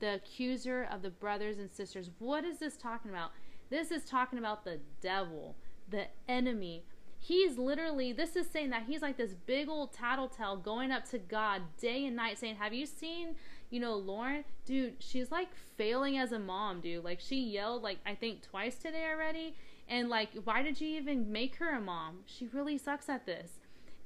The 0.00 0.16
accuser 0.16 0.86
of 0.92 1.00
the 1.00 1.10
brothers 1.10 1.58
and 1.58 1.70
sisters. 1.72 2.10
What 2.18 2.44
is 2.44 2.58
this 2.58 2.76
talking 2.76 3.10
about? 3.10 3.30
This 3.70 3.90
is 3.90 4.04
talking 4.04 4.38
about 4.38 4.64
the 4.64 4.80
devil, 5.00 5.56
the 5.88 6.06
enemy. 6.28 6.84
He's 7.18 7.56
literally, 7.56 8.12
this 8.12 8.36
is 8.36 8.48
saying 8.50 8.70
that 8.70 8.84
he's 8.86 9.00
like 9.00 9.16
this 9.16 9.34
big 9.34 9.68
old 9.68 9.92
tattletale 9.92 10.56
going 10.56 10.90
up 10.90 11.08
to 11.10 11.18
God 11.18 11.62
day 11.80 12.04
and 12.04 12.16
night 12.16 12.38
saying, 12.38 12.56
Have 12.56 12.74
you 12.74 12.86
seen, 12.86 13.36
you 13.70 13.80
know, 13.80 13.94
Lauren? 13.94 14.44
Dude, 14.66 14.96
she's 14.98 15.30
like 15.30 15.48
failing 15.76 16.18
as 16.18 16.32
a 16.32 16.38
mom, 16.38 16.80
dude. 16.80 17.04
Like 17.04 17.20
she 17.20 17.40
yelled, 17.40 17.82
like, 17.82 17.98
I 18.04 18.14
think 18.14 18.42
twice 18.42 18.76
today 18.76 19.06
already. 19.10 19.54
And 19.88 20.08
like, 20.08 20.30
why 20.44 20.62
did 20.62 20.80
you 20.80 20.88
even 20.98 21.30
make 21.30 21.56
her 21.56 21.74
a 21.74 21.80
mom? 21.80 22.20
She 22.26 22.46
really 22.46 22.78
sucks 22.78 23.08
at 23.08 23.26
this. 23.26 23.52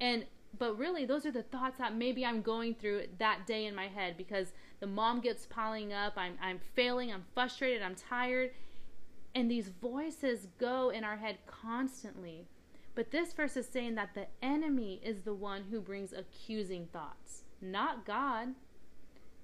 And 0.01 0.27
but 0.59 0.79
really 0.79 1.05
those 1.05 1.27
are 1.27 1.31
the 1.31 1.43
thoughts 1.43 1.79
that 1.79 1.95
maybe 1.95 2.25
I'm 2.25 2.43
going 2.43 2.75
through 2.75 3.03
that 3.19 3.47
day 3.47 3.67
in 3.67 3.75
my 3.75 3.89
head 3.89 4.17
because 4.17 4.53
the 4.81 4.87
mom 4.87 5.21
gets 5.21 5.47
piling 5.47 5.93
up 5.93 6.15
I'm 6.17 6.39
I'm 6.41 6.59
failing 6.75 7.13
I'm 7.13 7.25
frustrated 7.35 7.83
I'm 7.83 7.95
tired 7.95 8.53
and 9.35 9.51
these 9.51 9.69
voices 9.69 10.49
go 10.59 10.91
in 10.91 11.05
our 11.05 11.17
head 11.17 11.39
constantly. 11.47 12.47
But 12.95 13.11
this 13.11 13.33
verse 13.33 13.57
is 13.57 13.67
saying 13.69 13.95
that 13.95 14.15
the 14.15 14.27
enemy 14.43 15.01
is 15.05 15.23
the 15.23 15.35
one 15.35 15.65
who 15.71 15.81
brings 15.81 16.13
accusing 16.13 16.87
thoughts, 16.87 17.43
not 17.61 18.05
God. 18.05 18.49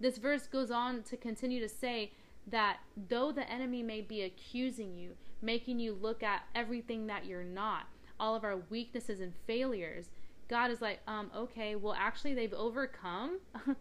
This 0.00 0.18
verse 0.18 0.46
goes 0.46 0.70
on 0.70 1.02
to 1.04 1.16
continue 1.16 1.60
to 1.60 1.68
say 1.68 2.12
that 2.48 2.78
though 3.08 3.32
the 3.32 3.48
enemy 3.50 3.82
may 3.82 4.00
be 4.00 4.22
accusing 4.22 4.96
you, 4.96 5.12
making 5.40 5.78
you 5.78 5.92
look 5.92 6.22
at 6.22 6.42
everything 6.54 7.06
that 7.06 7.26
you're 7.26 7.44
not, 7.44 7.86
all 8.18 8.34
of 8.34 8.44
our 8.44 8.56
weaknesses 8.70 9.20
and 9.20 9.32
failures, 9.46 10.10
God 10.48 10.70
is 10.70 10.82
like, 10.82 11.00
um, 11.06 11.30
okay, 11.34 11.74
well, 11.74 11.94
actually, 11.96 12.34
they've 12.34 12.52
overcome 12.52 13.38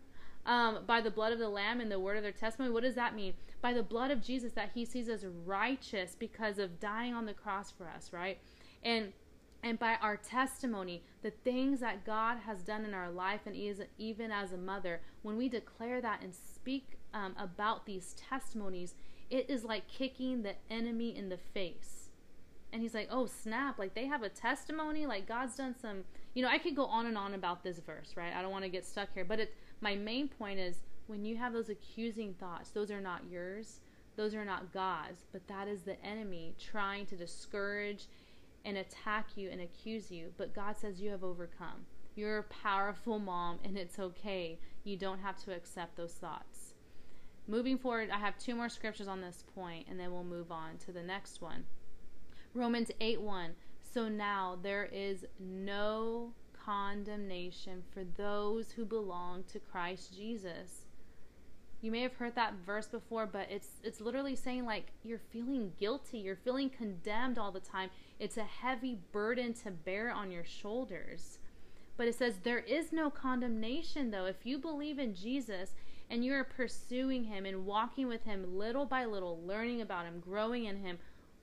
um, 0.45 0.79
by 0.85 1.01
the 1.01 1.12
blood 1.12 1.31
of 1.31 1.39
the 1.39 1.50
Lamb 1.50 1.79
and 1.79 1.91
the 1.91 2.00
word 2.00 2.17
of 2.17 2.23
their 2.23 2.31
testimony. 2.31 2.73
What 2.73 2.83
does 2.83 2.95
that 2.95 3.15
mean? 3.15 3.33
By 3.62 3.73
the 3.73 3.83
blood 3.83 4.12
of 4.12 4.21
Jesus, 4.21 4.51
that 4.53 4.71
He 4.73 4.85
sees 4.85 5.09
us 5.09 5.25
righteous 5.45 6.15
because 6.17 6.59
of 6.59 6.79
dying 6.79 7.13
on 7.13 7.25
the 7.25 7.33
cross 7.33 7.71
for 7.71 7.88
us, 7.88 8.12
right? 8.12 8.39
And 8.83 9.13
and 9.63 9.79
by 9.79 9.95
our 10.01 10.17
testimony, 10.17 11.03
the 11.21 11.31
things 11.31 11.79
that 11.79 12.05
God 12.05 12.38
has 12.45 12.63
done 12.63 12.83
in 12.83 12.93
our 12.93 13.09
life, 13.09 13.41
and 13.45 13.55
even 13.97 14.29
as 14.29 14.51
a 14.51 14.57
mother, 14.57 15.00
when 15.21 15.38
we 15.38 15.47
declare 15.47 16.01
that 16.01 16.21
and 16.21 16.35
speak 16.35 16.97
um, 17.13 17.33
about 17.39 17.85
these 17.85 18.13
testimonies, 18.29 18.95
it 19.29 19.50
is 19.50 19.63
like 19.63 19.88
kicking 19.88 20.43
the 20.43 20.55
enemy 20.69 21.15
in 21.15 21.29
the 21.29 21.38
face. 21.38 22.09
And 22.73 22.81
he's 22.81 22.93
like, 22.93 23.07
oh, 23.09 23.25
snap, 23.25 23.79
like 23.79 23.93
they 23.93 24.05
have 24.05 24.21
a 24.21 24.29
testimony, 24.29 25.05
like 25.05 25.27
God's 25.27 25.55
done 25.55 25.75
some, 25.79 26.03
you 26.33 26.43
know, 26.43 26.50
I 26.50 26.57
could 26.57 26.75
go 26.75 26.85
on 26.85 27.05
and 27.05 27.17
on 27.17 27.33
about 27.33 27.63
this 27.63 27.79
verse, 27.79 28.15
right? 28.17 28.33
I 28.33 28.41
don't 28.41 28.51
want 28.51 28.65
to 28.65 28.69
get 28.69 28.85
stuck 28.85 29.13
here, 29.13 29.23
but 29.23 29.39
it, 29.39 29.53
my 29.84 29.96
main 29.96 30.30
point 30.30 30.60
is 30.60 30.80
when 31.08 31.25
you 31.25 31.36
have 31.36 31.52
those 31.52 31.70
accusing 31.70 32.34
thoughts, 32.34 32.70
those 32.70 32.90
are 32.90 33.02
not 33.02 33.30
yours, 33.30 33.82
those 34.16 34.34
are 34.34 34.46
not 34.46 34.72
God's, 34.74 35.25
but 35.34 35.46
that 35.48 35.68
is 35.68 35.82
the 35.82 36.02
enemy 36.04 36.56
trying 36.58 37.06
to 37.08 37.18
discourage 37.18 38.08
and 38.63 38.78
attack 38.78 39.28
you 39.36 39.50
and 39.50 39.60
accuse 39.60 40.10
you. 40.10 40.32
But 40.38 40.56
God 40.56 40.80
says 40.80 41.02
you 41.02 41.10
have 41.12 41.24
overcome. 41.24 41.86
You're 42.16 42.38
a 42.38 42.44
powerful 42.44 43.20
mom, 43.20 43.60
and 43.66 43.78
it's 43.78 44.00
okay. 44.00 44.58
You 44.86 44.96
don't 44.96 45.20
have 45.20 45.44
to 45.44 45.54
accept 45.54 45.98
those 45.98 46.13
thoughts. 46.13 46.75
Moving 47.46 47.78
forward, 47.78 48.10
I 48.10 48.20
have 48.20 48.38
two 48.38 48.56
more 48.56 48.70
scriptures 48.70 49.10
on 49.10 49.20
this 49.20 49.44
point, 49.54 49.88
and 49.90 50.00
then 50.00 50.13
we'll 50.13 50.24
move 50.24 50.50
on 50.50 50.78
to 50.86 50.94
the 50.94 51.04
next 51.04 51.42
one. 51.42 51.66
Romans 52.54 52.90
8 53.02 53.20
1. 53.20 53.52
So 53.82 54.08
now 54.08 54.58
there 54.62 54.86
is 54.86 55.25
no 55.40 56.32
condemnation 56.65 57.84
for 57.93 58.03
those 58.17 58.72
who 58.72 58.86
belong 58.86 59.43
to 59.51 59.60
Christ 59.60 60.15
Jesus. 60.15 60.86
You 61.82 61.91
may 61.91 62.01
have 62.01 62.13
heard 62.13 62.36
that 62.36 62.53
verse 62.65 62.88
before, 62.88 63.25
but 63.25 63.48
it's 63.51 63.82
it's 63.84 64.00
literally 64.00 64.36
saying 64.36 64.65
like 64.65 64.91
you're 65.03 65.20
feeling 65.20 65.74
guilty, 65.77 66.20
you're 66.20 66.38
feeling 66.38 66.70
condemned 66.70 67.38
all 67.38 67.51
the 67.51 67.60
time. 67.60 67.89
It's 68.20 68.38
a 68.38 68.43
heavy 68.43 69.00
burden 69.12 69.53
to 69.55 69.72
bear 69.72 70.12
on 70.12 70.32
your 70.32 70.46
shoulders. 70.46 71.39
But 71.98 72.08
it 72.08 72.15
says 72.15 72.36
there 72.43 72.60
is 72.60 72.93
no 72.93 73.10
condemnation 73.10 74.12
though. 74.12 74.25
If 74.25 74.46
you 74.46 74.58
believe 74.58 74.98
in 74.98 75.13
Jesus 75.13 75.74
and 76.10 76.24
you're 76.24 76.43
pursuing 76.46 77.25
him 77.25 77.46
and 77.46 77.65
walking 77.65 78.08
with 78.08 78.24
him 78.24 78.58
little 78.58 78.86
by 78.86 79.03
little, 79.03 79.41
learning 79.46 79.82
about 79.82 80.05
him, 80.05 80.22
growing 80.22 80.65
in 80.65 80.77
him, 80.77 81.00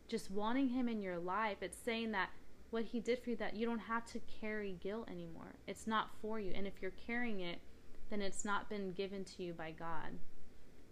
just 0.09 0.31
wanting 0.31 0.69
him 0.69 0.89
in 0.89 1.03
your 1.03 1.19
life, 1.19 1.59
it's 1.61 1.77
saying 1.85 2.12
that 2.12 2.31
what 2.71 2.85
he 2.85 3.00
did 3.00 3.19
for 3.19 3.31
you 3.31 3.37
that 3.37 3.57
you 3.57 3.67
don't 3.67 3.79
have 3.79 4.05
to 4.07 4.21
carry 4.41 4.77
guilt 4.81 5.09
anymore. 5.11 5.55
It's 5.67 5.87
not 5.87 6.11
for 6.23 6.39
you. 6.39 6.53
And 6.55 6.67
if 6.67 6.75
you're 6.81 6.93
carrying 7.07 7.41
it, 7.41 7.61
then 8.11 8.23
it's 8.23 8.45
not 8.45 8.69
been 8.69 8.93
given 8.93 9.25
to 9.25 9.43
you 9.43 9.53
by 9.53 9.73
God. 9.73 10.19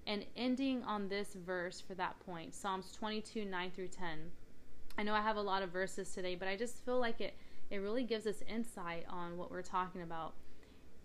And 0.07 0.25
ending 0.37 0.83
on 0.85 1.09
this 1.09 1.35
verse 1.35 1.81
for 1.81 1.95
that 1.95 2.19
point, 2.21 2.55
Psalms 2.55 2.93
22, 2.93 3.45
9 3.45 3.71
through 3.71 3.89
10. 3.89 4.31
I 4.97 5.03
know 5.03 5.15
I 5.15 5.21
have 5.21 5.37
a 5.37 5.43
lot 5.43 5.63
of 5.63 5.71
verses 5.71 6.13
today, 6.13 6.35
but 6.35 6.49
I 6.49 6.57
just 6.57 6.85
feel 6.85 6.99
like 6.99 7.21
it, 7.21 7.35
it 7.71 7.79
really 7.79 8.05
gives 8.05 8.27
us 8.27 8.43
insight 8.49 9.05
on 9.09 9.37
what 9.37 9.51
we're 9.51 9.63
talking 9.63 10.03
about. 10.03 10.35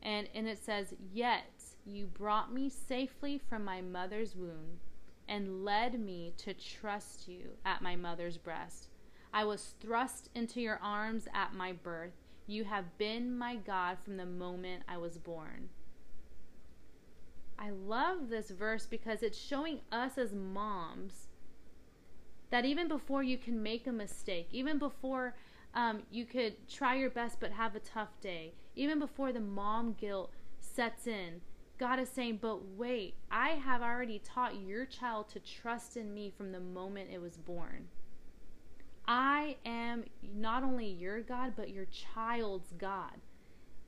And, 0.01 0.27
and 0.33 0.47
it 0.47 0.63
says, 0.63 0.93
Yet 1.11 1.43
you 1.85 2.07
brought 2.07 2.53
me 2.53 2.69
safely 2.69 3.37
from 3.37 3.63
my 3.63 3.81
mother's 3.81 4.35
womb 4.35 4.79
and 5.27 5.63
led 5.63 5.99
me 5.99 6.33
to 6.37 6.53
trust 6.53 7.27
you 7.27 7.51
at 7.65 7.81
my 7.81 7.95
mother's 7.95 8.37
breast. 8.37 8.87
I 9.33 9.43
was 9.45 9.73
thrust 9.79 10.29
into 10.35 10.61
your 10.61 10.79
arms 10.81 11.27
at 11.33 11.55
my 11.55 11.71
birth. 11.71 12.13
You 12.45 12.65
have 12.65 12.97
been 12.97 13.35
my 13.35 13.55
God 13.55 13.97
from 14.03 14.17
the 14.17 14.25
moment 14.25 14.83
I 14.87 14.97
was 14.97 15.17
born. 15.17 15.69
I 17.57 17.71
love 17.71 18.29
this 18.29 18.51
verse 18.51 18.85
because 18.85 19.23
it's 19.23 19.37
showing 19.37 19.79
us 19.91 20.17
as 20.17 20.33
moms 20.33 21.27
that 22.51 22.65
even 22.65 22.87
before 22.87 23.23
you 23.23 23.37
can 23.37 23.63
make 23.63 23.87
a 23.87 23.91
mistake, 23.91 24.49
even 24.51 24.77
before 24.77 25.35
um, 25.73 26.03
you 26.11 26.25
could 26.25 26.67
try 26.67 26.95
your 26.95 27.09
best 27.09 27.39
but 27.39 27.51
have 27.51 27.75
a 27.75 27.79
tough 27.79 28.19
day, 28.21 28.53
even 28.75 28.99
before 28.99 29.31
the 29.31 29.39
mom 29.39 29.93
guilt 29.93 30.31
sets 30.59 31.07
in, 31.07 31.41
God 31.79 31.99
is 31.99 32.09
saying, 32.09 32.39
But 32.41 32.63
wait, 32.77 33.15
I 33.31 33.49
have 33.49 33.81
already 33.81 34.19
taught 34.19 34.61
your 34.61 34.85
child 34.85 35.29
to 35.29 35.39
trust 35.39 35.97
in 35.97 36.13
me 36.13 36.31
from 36.35 36.51
the 36.51 36.59
moment 36.59 37.09
it 37.11 37.21
was 37.21 37.37
born. 37.37 37.87
I 39.07 39.57
am 39.65 40.05
not 40.35 40.63
only 40.63 40.87
your 40.87 41.21
God, 41.21 41.53
but 41.55 41.69
your 41.69 41.85
child's 41.85 42.71
God. 42.77 43.21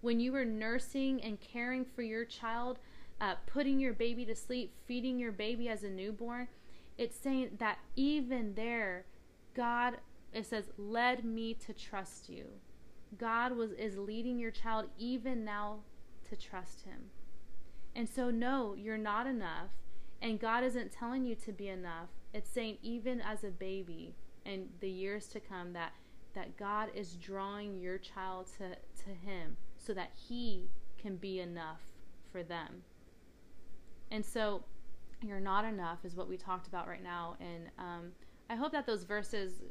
When 0.02 0.20
you 0.20 0.32
were 0.32 0.46
nursing 0.46 1.22
and 1.22 1.40
caring 1.40 1.86
for 1.86 2.02
your 2.02 2.26
child, 2.26 2.80
uh, 3.22 3.36
putting 3.48 3.80
your 3.80 3.94
baby 3.94 4.26
to 4.26 4.36
sleep, 4.36 4.74
feeding 4.86 5.18
your 5.18 5.32
baby 5.32 5.70
as 5.70 5.84
a 5.84 5.90
newborn, 5.90 6.48
It's 6.98 7.18
saying 7.18 7.58
that 7.60 7.80
even 7.96 8.54
there, 8.56 9.06
God, 9.54 9.98
it 10.34 10.46
says, 10.46 10.66
led 10.78 11.26
me 11.26 11.54
to 11.56 11.74
trust 11.74 12.30
you. 12.30 12.46
God 13.18 13.52
was 13.56 13.72
is 13.72 13.98
leading 13.98 14.40
your 14.40 14.52
child 14.52 14.86
even 14.98 15.44
now 15.44 15.80
to 16.30 16.36
trust 16.36 16.84
him. 16.84 17.12
And 17.96 18.10
so 18.10 18.30
no, 18.30 18.74
you're 18.74 18.98
not 18.98 19.28
enough. 19.28 19.70
And 20.22 20.40
God 20.40 20.64
isn't 20.64 20.92
telling 20.92 21.26
you 21.26 21.36
to 21.36 21.52
be 21.52 21.68
enough. 21.68 22.10
It's 22.34 22.50
saying 22.50 22.78
even 22.82 23.22
as 23.22 23.44
a 23.44 23.50
baby 23.50 24.16
and 24.46 24.68
the 24.80 24.90
years 24.90 25.28
to 25.28 25.40
come 25.40 25.74
that 25.74 25.94
that 26.34 26.58
God 26.58 26.90
is 26.94 27.16
drawing 27.16 27.80
your 27.80 27.98
child 27.98 28.48
to, 28.58 28.76
to 29.04 29.10
him 29.10 29.56
so 29.78 29.94
that 29.94 30.12
he 30.28 30.70
can 31.02 31.16
be 31.16 31.40
enough 31.40 31.80
for 32.32 32.44
them. 32.44 32.84
And 34.12 34.26
so 34.26 34.66
you're 35.22 35.40
not 35.40 35.66
enough 35.66 36.00
is 36.04 36.16
what 36.16 36.28
we 36.28 36.38
talked 36.38 36.68
about 36.68 36.88
right 36.88 37.02
now. 37.02 37.38
And 37.40 37.70
um, 37.80 38.12
I 38.50 38.56
hope 38.56 38.74
that 38.74 38.86
those 38.86 39.04
verses 39.04 39.62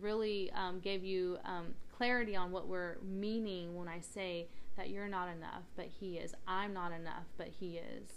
really 0.00 0.50
um, 0.52 0.80
gave 0.80 1.04
you 1.04 1.38
um, 1.44 1.74
clarity 1.96 2.34
on 2.34 2.50
what 2.50 2.66
we're 2.66 2.96
meaning 3.02 3.76
when 3.76 3.88
I 3.88 4.00
say 4.00 4.48
that 4.76 4.90
you're 4.90 5.08
not 5.08 5.28
enough, 5.28 5.62
but 5.76 5.86
He 5.86 6.16
is. 6.16 6.34
I'm 6.48 6.72
not 6.72 6.92
enough, 6.92 7.26
but 7.36 7.48
He 7.48 7.78
is. 7.78 8.08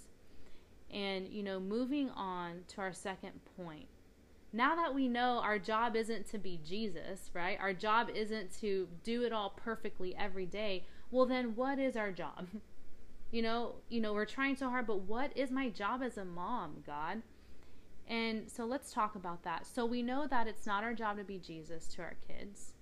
And, 0.92 1.28
you 1.28 1.44
know, 1.44 1.60
moving 1.60 2.10
on 2.12 2.62
to 2.70 2.82
our 2.82 2.94
second 2.94 3.34
point. 3.58 3.88
Now 4.54 4.76
that 4.76 4.96
we 4.96 5.08
know 5.08 5.40
our 5.44 5.60
job 5.60 5.96
isn't 5.96 6.30
to 6.32 6.38
be 6.38 6.60
Jesus, 6.66 7.30
right? 7.34 7.58
Our 7.60 7.74
job 7.74 8.10
isn't 8.14 8.60
to 8.62 8.88
do 9.04 9.24
it 9.24 9.34
all 9.34 9.52
perfectly 9.56 10.16
every 10.16 10.46
day. 10.46 10.86
Well, 11.12 11.26
then 11.26 11.56
what 11.56 11.80
is 11.80 11.96
our 11.96 12.12
job? 12.12 12.48
You 13.30 13.42
know, 13.42 13.76
you 13.90 14.00
know, 14.00 14.14
we're 14.14 14.24
trying 14.24 14.56
so 14.56 14.70
hard, 14.70 14.88
but 14.88 15.02
what 15.02 15.36
is 15.36 15.52
my 15.52 15.68
job 15.68 16.02
as 16.02 16.18
a 16.18 16.24
mom, 16.24 16.82
God? 16.88 17.24
And 18.08 18.50
so 18.50 18.64
let's 18.64 18.94
talk 18.94 19.16
about 19.16 19.44
that. 19.44 19.68
So 19.68 19.86
we 19.86 20.02
know 20.02 20.28
that 20.28 20.48
it's 20.48 20.66
not 20.66 20.86
our 20.86 20.94
job 20.94 21.18
to 21.18 21.26
be 21.26 21.38
Jesus 21.38 21.88
to 21.90 22.04
our 22.04 22.16
kids. 22.26 22.74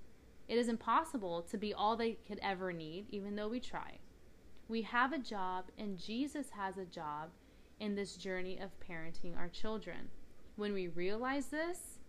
It 0.48 0.58
is 0.60 0.68
impossible 0.68 1.42
to 1.50 1.58
be 1.58 1.74
all 1.74 1.96
they 1.96 2.20
could 2.28 2.40
ever 2.44 2.72
need, 2.72 3.08
even 3.10 3.36
though 3.36 3.48
we 3.48 3.60
try. 3.60 3.98
We 4.68 4.84
have 4.84 5.14
a 5.14 5.18
job, 5.18 5.66
and 5.78 5.98
Jesus 5.98 6.52
has 6.52 6.78
a 6.78 6.86
job 6.86 7.30
in 7.80 7.96
this 7.96 8.16
journey 8.16 8.60
of 8.60 8.80
parenting 8.80 9.36
our 9.36 9.48
children. 9.48 10.10
When 10.56 10.74
we 10.74 10.88
realize 10.88 11.48
this, 11.48 12.00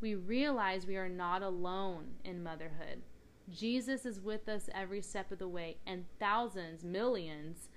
we 0.00 0.14
realize 0.14 0.86
we 0.86 0.96
are 0.96 1.08
not 1.08 1.42
alone 1.42 2.14
in 2.24 2.42
motherhood. 2.42 3.02
Jesus 3.50 4.04
is 4.04 4.20
with 4.20 4.48
us 4.48 4.68
every 4.74 5.00
step 5.00 5.30
of 5.30 5.38
the 5.38 5.48
way, 5.48 5.76
and 5.86 6.04
thousands, 6.18 6.82
millions, 6.82 7.68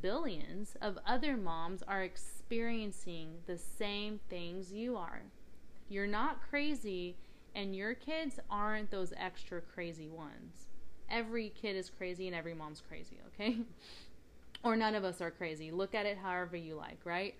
billions 0.00 0.76
of 0.80 0.98
other 1.06 1.36
moms 1.36 1.82
are 1.82 2.02
experiencing 2.02 3.34
the 3.46 3.58
same 3.58 4.20
things 4.30 4.72
you 4.72 4.96
are. 4.96 5.22
You're 5.90 6.06
not 6.06 6.40
crazy, 6.48 7.16
and 7.54 7.76
your 7.76 7.94
kids 7.94 8.40
aren't 8.50 8.90
those 8.90 9.12
extra 9.18 9.60
crazy 9.60 10.08
ones. 10.08 10.68
Every 11.10 11.50
kid 11.50 11.76
is 11.76 11.90
crazy, 11.90 12.26
and 12.26 12.34
every 12.34 12.54
mom's 12.54 12.82
crazy, 12.88 13.18
okay? 13.34 13.58
or 14.64 14.76
none 14.76 14.94
of 14.94 15.04
us 15.04 15.20
are 15.20 15.30
crazy. 15.30 15.70
Look 15.70 15.94
at 15.94 16.06
it 16.06 16.16
however 16.18 16.56
you 16.56 16.74
like, 16.74 16.98
right? 17.04 17.34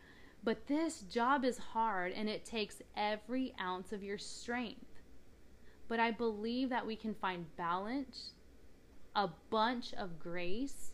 But 0.44 0.66
this 0.66 1.00
job 1.02 1.44
is 1.44 1.58
hard, 1.58 2.12
and 2.12 2.28
it 2.28 2.44
takes 2.44 2.82
every 2.96 3.54
ounce 3.60 3.92
of 3.92 4.02
your 4.02 4.18
strength. 4.18 4.86
But 5.88 6.00
I 6.00 6.10
believe 6.10 6.68
that 6.70 6.86
we 6.86 6.96
can 6.96 7.14
find 7.14 7.44
balance, 7.56 8.32
a 9.16 9.28
bunch 9.50 9.92
of 9.94 10.18
grace, 10.18 10.92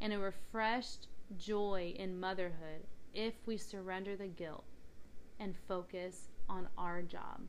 and 0.00 0.12
a 0.12 0.18
refreshed 0.18 1.08
joy 1.38 1.94
in 1.96 2.20
motherhood 2.20 2.86
if 3.14 3.34
we 3.46 3.56
surrender 3.56 4.16
the 4.16 4.26
guilt 4.26 4.64
and 5.40 5.54
focus 5.68 6.28
on 6.48 6.68
our 6.76 7.02
job. 7.02 7.40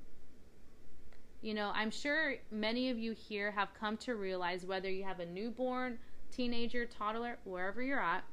You 1.41 1.53
know, 1.53 1.71
I'm 1.75 1.91
sure 1.91 2.35
many 2.49 2.89
of 2.89 2.97
you 2.97 3.11
here 3.11 3.51
have 3.51 3.69
come 3.79 3.97
to 3.97 4.15
realize 4.15 4.65
whether 4.65 4.89
you 4.89 5.03
have 5.03 5.19
a 5.19 5.25
newborn, 5.25 5.99
teenager, 6.31 6.85
toddler, 6.85 7.37
wherever 7.43 7.81
you're 7.81 7.99
at, 7.99 8.23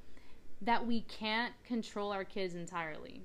that 0.62 0.86
we 0.86 1.02
can't 1.02 1.52
control 1.64 2.12
our 2.12 2.24
kids 2.24 2.54
entirely. 2.54 3.22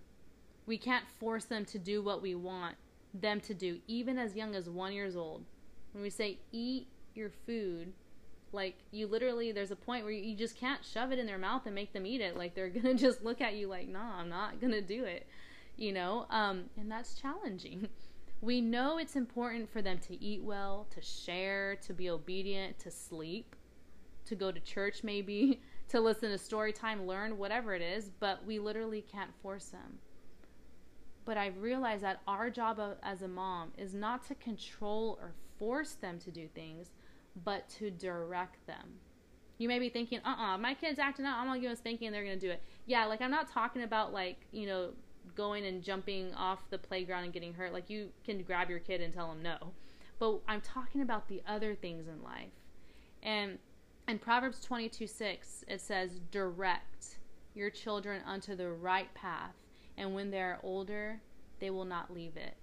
We 0.65 0.77
can't 0.77 1.05
force 1.19 1.45
them 1.45 1.65
to 1.65 1.79
do 1.79 2.01
what 2.01 2.21
we 2.21 2.35
want 2.35 2.75
them 3.13 3.39
to 3.41 3.53
do, 3.53 3.79
even 3.87 4.17
as 4.17 4.35
young 4.35 4.55
as 4.55 4.69
one 4.69 4.91
years 4.91 5.15
old. 5.15 5.45
When 5.93 6.03
we 6.03 6.09
say 6.09 6.39
eat 6.51 6.87
your 7.15 7.29
food, 7.45 7.93
like 8.51 8.75
you 8.91 9.07
literally, 9.07 9.51
there's 9.51 9.71
a 9.71 9.75
point 9.75 10.03
where 10.03 10.13
you 10.13 10.35
just 10.35 10.57
can't 10.57 10.83
shove 10.83 11.11
it 11.11 11.19
in 11.19 11.25
their 11.25 11.37
mouth 11.37 11.65
and 11.65 11.75
make 11.75 11.93
them 11.93 12.05
eat 12.05 12.21
it. 12.21 12.35
Like 12.35 12.55
they're 12.55 12.69
gonna 12.81 12.95
just 12.95 13.23
look 13.23 13.41
at 13.41 13.55
you 13.55 13.67
like, 13.67 13.87
"Nah, 13.87 14.19
I'm 14.19 14.29
not 14.29 14.59
gonna 14.59 14.81
do 14.81 15.05
it," 15.05 15.27
you 15.77 15.93
know. 15.93 16.25
Um, 16.29 16.65
and 16.77 16.91
that's 16.91 17.15
challenging. 17.15 17.87
We 18.41 18.61
know 18.61 18.99
it's 18.99 19.15
important 19.15 19.69
for 19.69 19.81
them 19.81 19.97
to 20.07 20.23
eat 20.23 20.43
well, 20.43 20.85
to 20.91 21.01
share, 21.01 21.75
to 21.77 21.93
be 21.93 22.09
obedient, 22.09 22.77
to 22.79 22.91
sleep, 22.91 23.55
to 24.25 24.35
go 24.35 24.51
to 24.51 24.59
church, 24.59 25.03
maybe, 25.03 25.59
to 25.89 25.99
listen 25.99 26.29
to 26.31 26.37
story 26.37 26.73
time, 26.73 27.07
learn, 27.07 27.37
whatever 27.37 27.73
it 27.73 27.81
is. 27.81 28.09
But 28.19 28.45
we 28.45 28.59
literally 28.59 29.01
can't 29.01 29.31
force 29.41 29.65
them. 29.65 29.99
But 31.25 31.37
I've 31.37 31.61
realized 31.61 32.03
that 32.03 32.21
our 32.27 32.49
job 32.49 32.81
as 33.03 33.21
a 33.21 33.27
mom 33.27 33.73
is 33.77 33.93
not 33.93 34.25
to 34.27 34.35
control 34.35 35.17
or 35.21 35.33
force 35.59 35.93
them 35.93 36.19
to 36.19 36.31
do 36.31 36.47
things, 36.47 36.91
but 37.43 37.67
to 37.69 37.91
direct 37.91 38.65
them. 38.65 38.99
You 39.57 39.67
may 39.67 39.79
be 39.79 39.89
thinking, 39.89 40.19
uh 40.23 40.29
uh-uh, 40.29 40.53
uh 40.53 40.57
my 40.57 40.73
kid's 40.73 40.99
acting 40.99 41.25
out, 41.25 41.39
I'm 41.39 41.47
gonna 41.47 41.59
give 41.59 41.77
spanking 41.77 42.07
and 42.07 42.15
they're 42.15 42.23
gonna 42.23 42.37
do 42.37 42.51
it. 42.51 42.61
Yeah, 42.85 43.05
like 43.05 43.21
I'm 43.21 43.31
not 43.31 43.49
talking 43.51 43.83
about 43.83 44.13
like, 44.13 44.45
you 44.51 44.67
know, 44.67 44.91
going 45.35 45.65
and 45.65 45.83
jumping 45.83 46.33
off 46.35 46.69
the 46.69 46.77
playground 46.77 47.25
and 47.25 47.33
getting 47.33 47.53
hurt. 47.53 47.73
Like 47.73 47.89
you 47.89 48.09
can 48.23 48.41
grab 48.43 48.69
your 48.69 48.79
kid 48.79 49.01
and 49.01 49.13
tell 49.13 49.27
them 49.27 49.41
no. 49.41 49.57
But 50.19 50.39
I'm 50.47 50.61
talking 50.61 51.01
about 51.01 51.27
the 51.27 51.41
other 51.47 51.75
things 51.75 52.07
in 52.07 52.23
life. 52.23 52.53
And 53.21 53.59
in 54.07 54.19
Proverbs 54.19 54.61
22 54.61 55.07
6, 55.07 55.65
it 55.67 55.81
says, 55.81 56.19
Direct 56.31 57.17
your 57.53 57.69
children 57.69 58.21
unto 58.25 58.55
the 58.55 58.69
right 58.69 59.13
path, 59.13 59.55
and 59.97 60.13
when 60.13 60.31
they 60.31 60.41
are 60.41 60.59
older, 60.63 61.19
they 61.59 61.69
will 61.69 61.85
not 61.85 62.13
leave 62.13 62.37
it. 62.37 62.55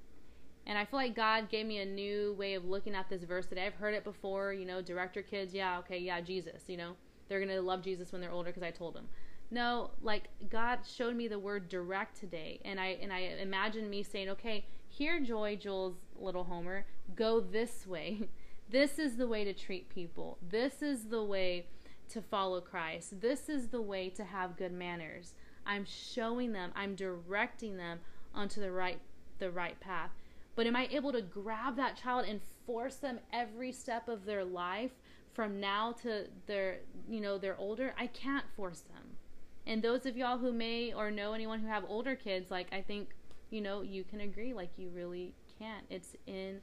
And 0.66 0.78
I 0.78 0.84
feel 0.84 0.98
like 0.98 1.14
God 1.14 1.50
gave 1.50 1.66
me 1.66 1.78
a 1.78 1.84
new 1.84 2.34
way 2.38 2.54
of 2.54 2.64
looking 2.64 2.94
at 2.94 3.10
this 3.10 3.24
verse 3.24 3.46
today. 3.46 3.66
I've 3.66 3.74
heard 3.74 3.92
it 3.92 4.04
before, 4.04 4.54
you 4.54 4.64
know, 4.64 4.80
direct 4.80 5.14
your 5.14 5.24
kids, 5.24 5.52
yeah, 5.52 5.78
okay, 5.80 5.98
yeah, 5.98 6.20
Jesus, 6.20 6.62
you 6.68 6.78
know, 6.78 6.92
they're 7.28 7.40
going 7.40 7.50
to 7.50 7.60
love 7.60 7.82
Jesus 7.82 8.12
when 8.12 8.20
they're 8.20 8.30
older 8.30 8.50
because 8.50 8.62
I 8.62 8.70
told 8.70 8.94
them. 8.94 9.08
No, 9.50 9.90
like 10.00 10.30
God 10.48 10.80
showed 10.86 11.14
me 11.14 11.28
the 11.28 11.38
word 11.38 11.68
direct 11.68 12.18
today, 12.18 12.60
and 12.64 12.80
I 12.80 12.98
and 13.02 13.12
I 13.12 13.18
imagine 13.40 13.90
me 13.90 14.02
saying, 14.02 14.30
okay, 14.30 14.64
here, 14.88 15.20
Joy, 15.20 15.56
Jules, 15.56 15.96
little 16.16 16.44
Homer, 16.44 16.86
go 17.14 17.40
this 17.40 17.86
way. 17.86 18.28
This 18.74 18.98
is 18.98 19.14
the 19.14 19.28
way 19.28 19.44
to 19.44 19.52
treat 19.52 19.88
people. 19.88 20.36
This 20.50 20.82
is 20.82 21.04
the 21.04 21.22
way 21.22 21.66
to 22.08 22.20
follow 22.20 22.60
Christ. 22.60 23.20
This 23.20 23.48
is 23.48 23.68
the 23.68 23.80
way 23.80 24.08
to 24.08 24.24
have 24.24 24.56
good 24.56 24.72
manners. 24.72 25.34
I'm 25.64 25.84
showing 25.84 26.50
them, 26.50 26.72
I'm 26.74 26.96
directing 26.96 27.76
them 27.76 28.00
onto 28.34 28.60
the 28.60 28.72
right 28.72 28.98
the 29.38 29.52
right 29.52 29.78
path. 29.78 30.10
But 30.56 30.66
am 30.66 30.74
I 30.74 30.88
able 30.90 31.12
to 31.12 31.22
grab 31.22 31.76
that 31.76 31.96
child 31.96 32.26
and 32.26 32.40
force 32.66 32.96
them 32.96 33.20
every 33.32 33.70
step 33.70 34.08
of 34.08 34.24
their 34.24 34.44
life 34.44 34.90
from 35.34 35.60
now 35.60 35.92
to 36.02 36.24
their 36.46 36.78
you 37.08 37.20
know 37.20 37.38
they're 37.38 37.56
older? 37.56 37.94
I 37.96 38.08
can't 38.08 38.46
force 38.56 38.80
them. 38.80 39.18
And 39.68 39.82
those 39.82 40.04
of 40.04 40.16
y'all 40.16 40.38
who 40.38 40.52
may 40.52 40.92
or 40.92 41.12
know 41.12 41.32
anyone 41.32 41.60
who 41.60 41.68
have 41.68 41.84
older 41.86 42.16
kids, 42.16 42.50
like 42.50 42.66
I 42.72 42.80
think 42.80 43.10
you 43.50 43.60
know 43.60 43.82
you 43.82 44.02
can 44.02 44.20
agree, 44.22 44.52
like 44.52 44.70
you 44.76 44.88
really 44.88 45.32
can't. 45.60 45.84
It's 45.90 46.16
in 46.26 46.60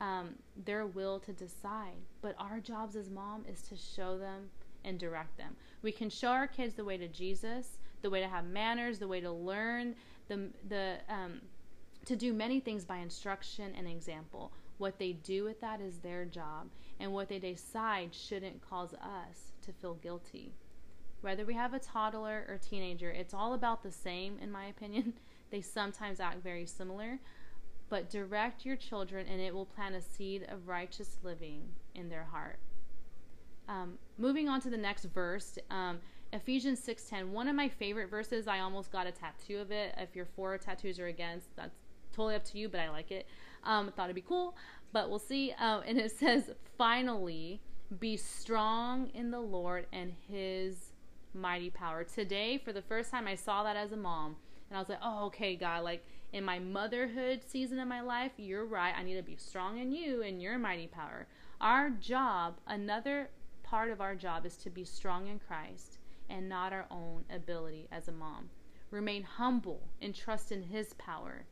um, 0.00 0.34
their 0.64 0.86
will 0.86 1.18
to 1.20 1.32
decide. 1.32 1.96
But 2.20 2.34
our 2.38 2.60
jobs 2.60 2.96
as 2.96 3.10
mom 3.10 3.44
is 3.50 3.62
to 3.62 3.76
show 3.76 4.18
them 4.18 4.50
and 4.84 4.98
direct 4.98 5.36
them. 5.36 5.56
We 5.82 5.92
can 5.92 6.10
show 6.10 6.28
our 6.28 6.46
kids 6.46 6.74
the 6.74 6.84
way 6.84 6.96
to 6.96 7.08
Jesus, 7.08 7.78
the 8.02 8.10
way 8.10 8.20
to 8.20 8.28
have 8.28 8.44
manners, 8.44 8.98
the 8.98 9.08
way 9.08 9.20
to 9.20 9.30
learn, 9.30 9.94
the 10.28 10.48
the 10.68 10.96
um, 11.08 11.40
to 12.06 12.16
do 12.16 12.32
many 12.32 12.60
things 12.60 12.84
by 12.84 12.98
instruction 12.98 13.72
and 13.76 13.88
example. 13.88 14.52
What 14.78 14.98
they 14.98 15.12
do 15.12 15.44
with 15.44 15.60
that 15.60 15.80
is 15.80 15.98
their 15.98 16.24
job, 16.24 16.68
and 17.00 17.12
what 17.12 17.28
they 17.28 17.38
decide 17.38 18.14
shouldn't 18.14 18.68
cause 18.68 18.92
us 18.94 19.52
to 19.62 19.72
feel 19.72 19.94
guilty. 19.94 20.52
Whether 21.20 21.46
we 21.46 21.54
have 21.54 21.72
a 21.72 21.78
toddler 21.78 22.44
or 22.48 22.58
teenager, 22.58 23.10
it's 23.10 23.32
all 23.32 23.54
about 23.54 23.82
the 23.82 23.90
same, 23.90 24.38
in 24.40 24.52
my 24.52 24.66
opinion. 24.66 25.14
They 25.50 25.60
sometimes 25.60 26.18
act 26.18 26.42
very 26.42 26.66
similar, 26.66 27.20
but 27.88 28.10
direct 28.10 28.64
your 28.64 28.76
children, 28.76 29.26
and 29.26 29.40
it 29.40 29.54
will 29.54 29.66
plant 29.66 29.94
a 29.94 30.00
seed 30.00 30.46
of 30.48 30.68
righteous 30.68 31.18
living 31.22 31.62
in 31.94 32.08
their 32.08 32.24
heart. 32.24 32.58
Um, 33.68 33.98
moving 34.18 34.48
on 34.48 34.60
to 34.62 34.70
the 34.70 34.76
next 34.76 35.04
verse, 35.04 35.58
um, 35.70 36.00
Ephesians 36.34 36.80
6:10, 36.80 37.32
one 37.32 37.46
of 37.46 37.54
my 37.54 37.68
favorite 37.68 38.08
verses. 38.08 38.48
I 38.48 38.58
almost 38.58 38.90
got 38.90 39.06
a 39.06 39.12
tattoo 39.12 39.58
of 39.58 39.70
it. 39.70 39.94
If 39.96 40.16
you're 40.16 40.26
for 40.26 40.58
tattoos 40.58 40.98
or 40.98 41.06
against, 41.06 41.54
that's 41.54 41.78
totally 42.12 42.34
up 42.34 42.44
to 42.46 42.58
you, 42.58 42.68
but 42.68 42.80
I 42.80 42.90
like 42.90 43.12
it. 43.12 43.26
Um, 43.62 43.92
thought 43.92 44.04
it'd 44.04 44.16
be 44.16 44.20
cool, 44.22 44.56
but 44.92 45.08
we'll 45.08 45.20
see. 45.20 45.52
Uh, 45.52 45.80
and 45.86 45.96
it 45.98 46.10
says, 46.18 46.50
"Finally, 46.76 47.60
be 48.00 48.16
strong 48.16 49.08
in 49.14 49.30
the 49.30 49.40
Lord 49.40 49.86
and 49.92 50.12
His 50.28 50.92
mighty 51.32 51.70
power." 51.70 52.02
Today, 52.02 52.58
for 52.58 52.72
the 52.72 52.82
first 52.82 53.12
time, 53.12 53.28
I 53.28 53.36
saw 53.36 53.62
that 53.62 53.76
as 53.76 53.92
a 53.92 53.96
mom, 53.96 54.36
and 54.68 54.76
I 54.76 54.80
was 54.80 54.88
like, 54.88 55.00
"Oh, 55.02 55.26
okay, 55.26 55.54
God, 55.54 55.84
like." 55.84 56.04
In 56.34 56.44
my 56.44 56.58
motherhood 56.58 57.42
season 57.46 57.78
of 57.78 57.86
my 57.86 58.00
life, 58.00 58.32
you're 58.38 58.64
right. 58.64 58.92
I 58.98 59.04
need 59.04 59.14
to 59.14 59.22
be 59.22 59.36
strong 59.36 59.78
in 59.78 59.92
you 59.92 60.20
and 60.22 60.42
your 60.42 60.58
mighty 60.58 60.88
power. 60.88 61.28
Our 61.60 61.90
job, 61.90 62.56
another 62.66 63.30
part 63.62 63.92
of 63.92 64.00
our 64.00 64.16
job, 64.16 64.44
is 64.44 64.56
to 64.56 64.68
be 64.68 64.82
strong 64.82 65.28
in 65.28 65.38
Christ 65.38 65.98
and 66.28 66.48
not 66.48 66.72
our 66.72 66.86
own 66.90 67.24
ability 67.32 67.86
as 67.92 68.08
a 68.08 68.12
mom. 68.12 68.50
Remain 68.90 69.22
humble 69.22 69.86
and 70.02 70.12
trust 70.12 70.50
in 70.50 70.64
His 70.64 70.92
power. 70.94 71.44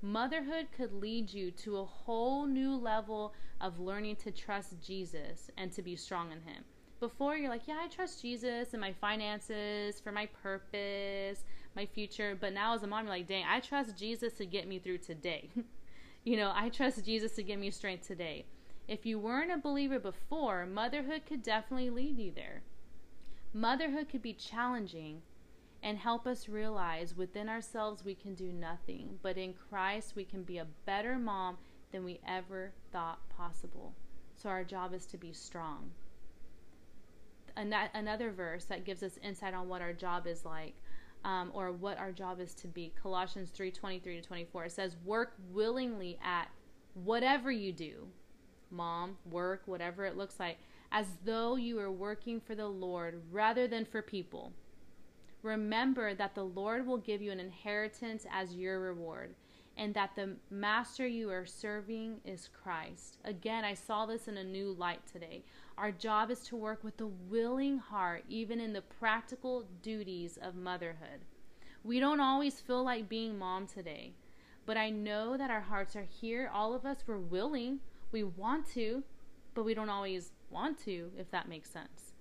Motherhood 0.00 0.68
could 0.74 0.94
lead 0.94 1.30
you 1.34 1.50
to 1.50 1.76
a 1.76 1.84
whole 1.84 2.46
new 2.46 2.74
level 2.74 3.34
of 3.60 3.78
learning 3.78 4.16
to 4.16 4.30
trust 4.30 4.80
Jesus 4.82 5.50
and 5.58 5.70
to 5.72 5.82
be 5.82 5.96
strong 5.96 6.32
in 6.32 6.40
Him. 6.40 6.64
Before 6.98 7.36
you're 7.36 7.50
like, 7.50 7.68
yeah, 7.68 7.80
I 7.82 7.88
trust 7.88 8.22
Jesus 8.22 8.72
and 8.72 8.80
my 8.80 8.94
finances 8.94 10.00
for 10.00 10.12
my 10.12 10.26
purpose, 10.42 11.44
my 11.76 11.86
future. 11.86 12.36
But 12.38 12.52
now 12.52 12.74
as 12.74 12.82
a 12.82 12.86
mom, 12.86 13.04
you're 13.04 13.14
like, 13.14 13.26
dang, 13.26 13.44
I 13.48 13.60
trust 13.60 13.96
Jesus 13.96 14.32
to 14.34 14.46
get 14.46 14.68
me 14.68 14.78
through 14.78 14.98
today. 14.98 15.50
you 16.24 16.36
know, 16.36 16.52
I 16.54 16.68
trust 16.68 17.04
Jesus 17.04 17.32
to 17.32 17.42
give 17.42 17.58
me 17.58 17.70
strength 17.70 18.06
today. 18.06 18.44
If 18.88 19.06
you 19.06 19.18
weren't 19.18 19.52
a 19.52 19.58
believer 19.58 19.98
before, 19.98 20.66
motherhood 20.66 21.22
could 21.26 21.42
definitely 21.42 21.90
lead 21.90 22.18
you 22.18 22.32
there. 22.34 22.62
Motherhood 23.52 24.08
could 24.08 24.22
be 24.22 24.32
challenging, 24.32 25.22
and 25.82 25.98
help 25.98 26.26
us 26.26 26.48
realize 26.48 27.16
within 27.16 27.48
ourselves 27.48 28.04
we 28.04 28.14
can 28.14 28.34
do 28.34 28.52
nothing, 28.52 29.18
but 29.22 29.38
in 29.38 29.54
Christ 29.54 30.14
we 30.14 30.24
can 30.24 30.42
be 30.42 30.58
a 30.58 30.66
better 30.84 31.18
mom 31.18 31.58
than 31.92 32.04
we 32.04 32.20
ever 32.26 32.72
thought 32.92 33.28
possible. 33.30 33.94
So 34.36 34.48
our 34.48 34.64
job 34.64 34.94
is 34.94 35.06
to 35.06 35.16
be 35.16 35.32
strong. 35.32 35.90
Another 37.56 38.30
verse 38.30 38.64
that 38.66 38.84
gives 38.84 39.02
us 39.02 39.18
insight 39.22 39.54
on 39.54 39.68
what 39.68 39.82
our 39.82 39.92
job 39.92 40.26
is 40.26 40.44
like. 40.44 40.74
Um, 41.22 41.50
or 41.52 41.70
what 41.70 41.98
our 41.98 42.12
job 42.12 42.40
is 42.40 42.54
to 42.54 42.68
be. 42.68 42.94
Colossians 43.02 43.50
3 43.50 43.70
23 43.70 44.20
to 44.20 44.26
24. 44.26 44.64
It 44.64 44.72
says, 44.72 44.96
Work 45.04 45.34
willingly 45.50 46.18
at 46.24 46.48
whatever 46.94 47.52
you 47.52 47.72
do, 47.72 48.06
mom, 48.70 49.18
work, 49.30 49.62
whatever 49.66 50.06
it 50.06 50.16
looks 50.16 50.40
like, 50.40 50.56
as 50.92 51.06
though 51.24 51.56
you 51.56 51.78
are 51.78 51.92
working 51.92 52.40
for 52.40 52.54
the 52.54 52.68
Lord 52.68 53.20
rather 53.30 53.68
than 53.68 53.84
for 53.84 54.00
people 54.00 54.52
Remember 55.42 56.14
that 56.14 56.34
the 56.34 56.44
Lord 56.44 56.86
will 56.86 56.98
give 56.98 57.22
you 57.22 57.32
an 57.32 57.40
inheritance 57.40 58.26
as 58.30 58.54
your 58.54 58.78
reward, 58.80 59.34
and 59.76 59.94
that 59.94 60.10
the 60.14 60.36
master 60.50 61.06
you 61.06 61.30
are 61.30 61.46
serving 61.46 62.20
is 62.24 62.48
Christ. 62.48 63.18
Again, 63.24 63.64
I 63.64 63.72
saw 63.72 64.04
this 64.04 64.28
in 64.28 64.36
a 64.36 64.44
new 64.44 64.72
light 64.72 65.00
today. 65.10 65.42
Our 65.80 65.90
job 65.90 66.30
is 66.30 66.40
to 66.40 66.56
work 66.56 66.84
with 66.84 67.00
a 67.00 67.06
willing 67.06 67.78
heart, 67.78 68.24
even 68.28 68.60
in 68.60 68.72
the 68.72 68.82
practical 68.82 69.64
duties 69.82 70.38
of 70.40 70.54
motherhood. 70.54 71.24
We 71.82 71.98
don't 71.98 72.20
always 72.20 72.60
feel 72.60 72.84
like 72.84 73.08
being 73.08 73.38
mom 73.38 73.66
today, 73.66 74.12
but 74.66 74.76
I 74.76 74.90
know 74.90 75.36
that 75.36 75.50
our 75.50 75.62
hearts 75.62 75.96
are 75.96 76.06
here. 76.20 76.50
All 76.52 76.74
of 76.74 76.84
us, 76.84 76.98
we're 77.06 77.18
willing, 77.18 77.80
we 78.12 78.22
want 78.22 78.68
to, 78.74 79.02
but 79.54 79.64
we 79.64 79.74
don't 79.74 79.88
always 79.88 80.32
want 80.50 80.78
to, 80.84 81.10
if 81.18 81.30
that 81.30 81.48
makes 81.48 81.70
sense 81.70 82.12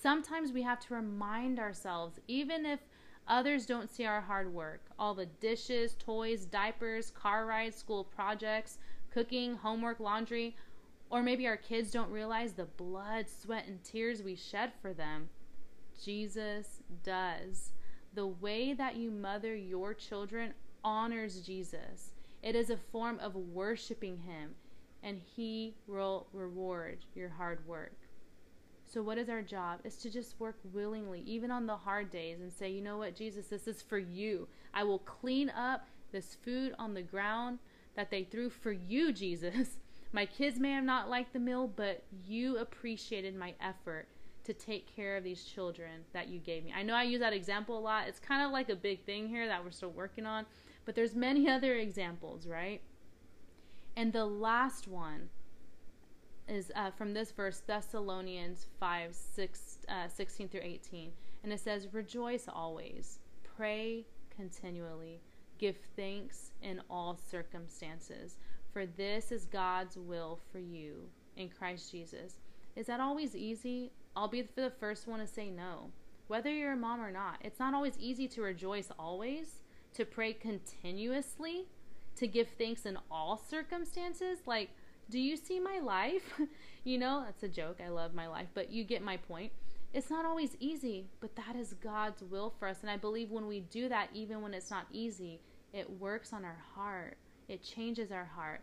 sometimes 0.00 0.52
we 0.52 0.62
have 0.62 0.80
to 0.80 0.94
remind 0.94 1.58
ourselves, 1.58 2.18
even 2.28 2.64
if 2.64 2.80
others 3.28 3.66
don't 3.66 3.90
see 3.90 4.06
our 4.06 4.20
hard 4.20 4.52
work, 4.52 4.80
all 4.98 5.14
the 5.14 5.26
dishes, 5.26 5.94
toys, 5.98 6.46
diapers, 6.46 7.10
car 7.10 7.46
rides, 7.46 7.76
school 7.76 8.04
projects, 8.04 8.78
cooking, 9.10 9.56
homework, 9.56 10.00
laundry, 10.00 10.56
or 11.10 11.22
maybe 11.22 11.46
our 11.46 11.56
kids 11.56 11.90
don't 11.90 12.10
realize 12.10 12.52
the 12.52 12.64
blood, 12.64 13.26
sweat, 13.28 13.66
and 13.66 13.82
tears 13.82 14.22
we 14.22 14.36
shed 14.36 14.72
for 14.80 14.94
them. 14.94 15.28
Jesus 16.02 16.80
does. 17.04 17.72
The 18.14 18.26
way 18.26 18.72
that 18.72 18.96
you 18.96 19.10
mother 19.10 19.54
your 19.54 19.92
children 19.92 20.54
honors 20.82 21.40
Jesus. 21.40 22.14
It 22.42 22.54
is 22.54 22.70
a 22.70 22.76
form 22.76 23.18
of 23.18 23.34
worshiping 23.34 24.18
Him, 24.18 24.54
and 25.02 25.20
He 25.36 25.74
will 25.86 26.28
reward 26.32 26.98
your 27.14 27.28
hard 27.28 27.66
work. 27.66 27.96
So, 28.86 29.02
what 29.02 29.18
is 29.18 29.28
our 29.28 29.42
job? 29.42 29.80
Is 29.84 29.96
to 29.98 30.10
just 30.10 30.40
work 30.40 30.58
willingly, 30.72 31.22
even 31.26 31.50
on 31.50 31.66
the 31.66 31.76
hard 31.76 32.10
days, 32.10 32.40
and 32.40 32.52
say, 32.52 32.70
you 32.70 32.80
know 32.80 32.98
what, 32.98 33.14
Jesus, 33.14 33.46
this 33.46 33.68
is 33.68 33.82
for 33.82 33.98
you. 33.98 34.48
I 34.72 34.84
will 34.84 34.98
clean 35.00 35.50
up 35.50 35.86
this 36.12 36.36
food 36.42 36.74
on 36.78 36.94
the 36.94 37.02
ground 37.02 37.58
that 37.94 38.10
they 38.10 38.24
threw 38.24 38.50
for 38.50 38.72
you, 38.72 39.12
Jesus. 39.12 39.78
My 40.12 40.26
kids 40.26 40.58
may 40.58 40.72
have 40.72 40.84
not 40.84 41.08
liked 41.08 41.32
the 41.32 41.38
meal, 41.38 41.68
but 41.68 42.02
you 42.26 42.58
appreciated 42.58 43.36
my 43.36 43.54
effort 43.60 44.08
to 44.44 44.52
take 44.52 44.94
care 44.94 45.16
of 45.16 45.22
these 45.22 45.44
children 45.44 46.04
that 46.12 46.28
you 46.28 46.40
gave 46.40 46.64
me. 46.64 46.72
I 46.76 46.82
know 46.82 46.94
I 46.94 47.04
use 47.04 47.20
that 47.20 47.32
example 47.32 47.78
a 47.78 47.80
lot. 47.80 48.08
It's 48.08 48.18
kind 48.18 48.44
of 48.44 48.50
like 48.50 48.68
a 48.70 48.76
big 48.76 49.04
thing 49.04 49.28
here 49.28 49.46
that 49.46 49.62
we're 49.62 49.70
still 49.70 49.90
working 49.90 50.26
on, 50.26 50.46
but 50.84 50.94
there's 50.94 51.14
many 51.14 51.48
other 51.50 51.76
examples, 51.76 52.46
right? 52.46 52.80
And 53.96 54.12
the 54.12 54.24
last 54.24 54.88
one 54.88 55.28
is 56.48 56.72
uh, 56.74 56.90
from 56.90 57.14
this 57.14 57.30
verse, 57.30 57.62
Thessalonians 57.66 58.66
5 58.80 59.14
6, 59.14 59.78
uh, 59.88 60.08
16 60.08 60.48
through 60.48 60.60
18. 60.62 61.12
And 61.44 61.52
it 61.52 61.60
says, 61.60 61.88
Rejoice 61.92 62.46
always, 62.48 63.20
pray 63.56 64.06
continually, 64.34 65.20
give 65.58 65.76
thanks 65.96 66.52
in 66.62 66.80
all 66.90 67.16
circumstances, 67.30 68.38
for 68.72 68.86
this 68.86 69.32
is 69.32 69.44
God's 69.46 69.96
will 69.96 70.38
for 70.50 70.58
you 70.58 71.08
in 71.36 71.48
Christ 71.48 71.90
Jesus. 71.90 72.36
Is 72.76 72.86
that 72.86 73.00
always 73.00 73.34
easy? 73.34 73.92
I'll 74.16 74.28
be 74.28 74.48
the 74.54 74.72
first 74.78 75.06
one 75.06 75.20
to 75.20 75.26
say 75.26 75.50
no. 75.50 75.90
Whether 76.28 76.50
you're 76.50 76.72
a 76.72 76.76
mom 76.76 77.00
or 77.00 77.10
not, 77.10 77.38
it's 77.40 77.58
not 77.58 77.74
always 77.74 77.98
easy 77.98 78.28
to 78.28 78.42
rejoice 78.42 78.90
always, 78.98 79.62
to 79.94 80.04
pray 80.04 80.32
continuously, 80.32 81.66
to 82.16 82.28
give 82.28 82.48
thanks 82.58 82.86
in 82.86 82.98
all 83.10 83.36
circumstances. 83.36 84.38
Like, 84.46 84.70
do 85.10 85.18
you 85.18 85.36
see 85.36 85.58
my 85.58 85.80
life? 85.80 86.40
you 86.84 86.98
know, 86.98 87.24
that's 87.24 87.42
a 87.42 87.48
joke. 87.48 87.80
I 87.84 87.88
love 87.88 88.14
my 88.14 88.28
life, 88.28 88.48
but 88.54 88.70
you 88.70 88.84
get 88.84 89.02
my 89.02 89.16
point. 89.16 89.52
It's 89.92 90.10
not 90.10 90.24
always 90.24 90.56
easy, 90.60 91.08
but 91.18 91.34
that 91.34 91.56
is 91.56 91.74
God's 91.74 92.22
will 92.22 92.54
for 92.58 92.68
us. 92.68 92.78
And 92.82 92.90
I 92.90 92.96
believe 92.96 93.30
when 93.32 93.48
we 93.48 93.60
do 93.60 93.88
that, 93.88 94.10
even 94.14 94.40
when 94.40 94.54
it's 94.54 94.70
not 94.70 94.86
easy, 94.92 95.40
it 95.72 95.98
works 95.98 96.32
on 96.32 96.44
our 96.44 96.62
heart, 96.74 97.16
it 97.50 97.64
changes 97.64 98.12
our 98.12 98.24
heart. 98.24 98.62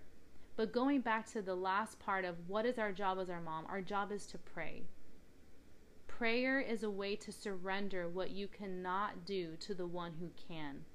But 0.56 0.72
going 0.72 1.02
back 1.02 1.30
to 1.34 1.42
the 1.42 1.56
last 1.56 2.00
part 2.00 2.24
of 2.24 2.48
what 2.48 2.66
is 2.66 2.80
our 2.80 2.94
job 2.94 3.20
as 3.20 3.30
our 3.30 3.42
mom, 3.42 3.66
our 3.68 3.82
job 3.82 4.12
is 4.14 4.26
to 4.28 4.38
pray. 4.38 4.84
Prayer 6.08 6.62
is 6.62 6.84
a 6.84 6.90
way 6.90 7.16
to 7.18 7.32
surrender 7.32 8.08
what 8.08 8.32
you 8.32 8.48
cannot 8.48 9.26
do 9.26 9.58
to 9.60 9.76
the 9.76 9.86
one 9.86 10.14
who 10.20 10.32
can. 10.48 10.86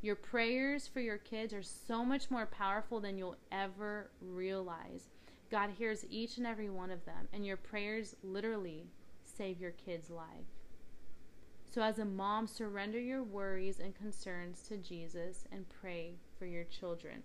Your 0.00 0.16
prayers 0.16 0.88
for 0.88 1.00
your 1.00 1.18
kids 1.18 1.52
are 1.52 1.62
so 1.62 2.04
much 2.04 2.30
more 2.30 2.46
powerful 2.46 2.98
than 2.98 3.18
you'll 3.18 3.36
ever 3.52 4.10
realize. 4.20 5.10
God 5.50 5.70
hears 5.78 6.06
each 6.08 6.38
and 6.38 6.46
every 6.46 6.70
one 6.70 6.90
of 6.90 7.04
them, 7.04 7.28
and 7.32 7.46
your 7.46 7.58
prayers 7.58 8.16
literally 8.24 8.86
save 9.22 9.60
your 9.60 9.70
kid's 9.72 10.10
life. 10.10 10.48
So, 11.68 11.82
as 11.82 11.98
a 11.98 12.04
mom, 12.04 12.46
surrender 12.46 12.98
your 12.98 13.22
worries 13.22 13.78
and 13.78 13.94
concerns 13.94 14.62
to 14.68 14.76
Jesus 14.76 15.44
and 15.52 15.66
pray 15.68 16.16
for 16.42 16.46
your 16.46 16.64
children. 16.64 17.22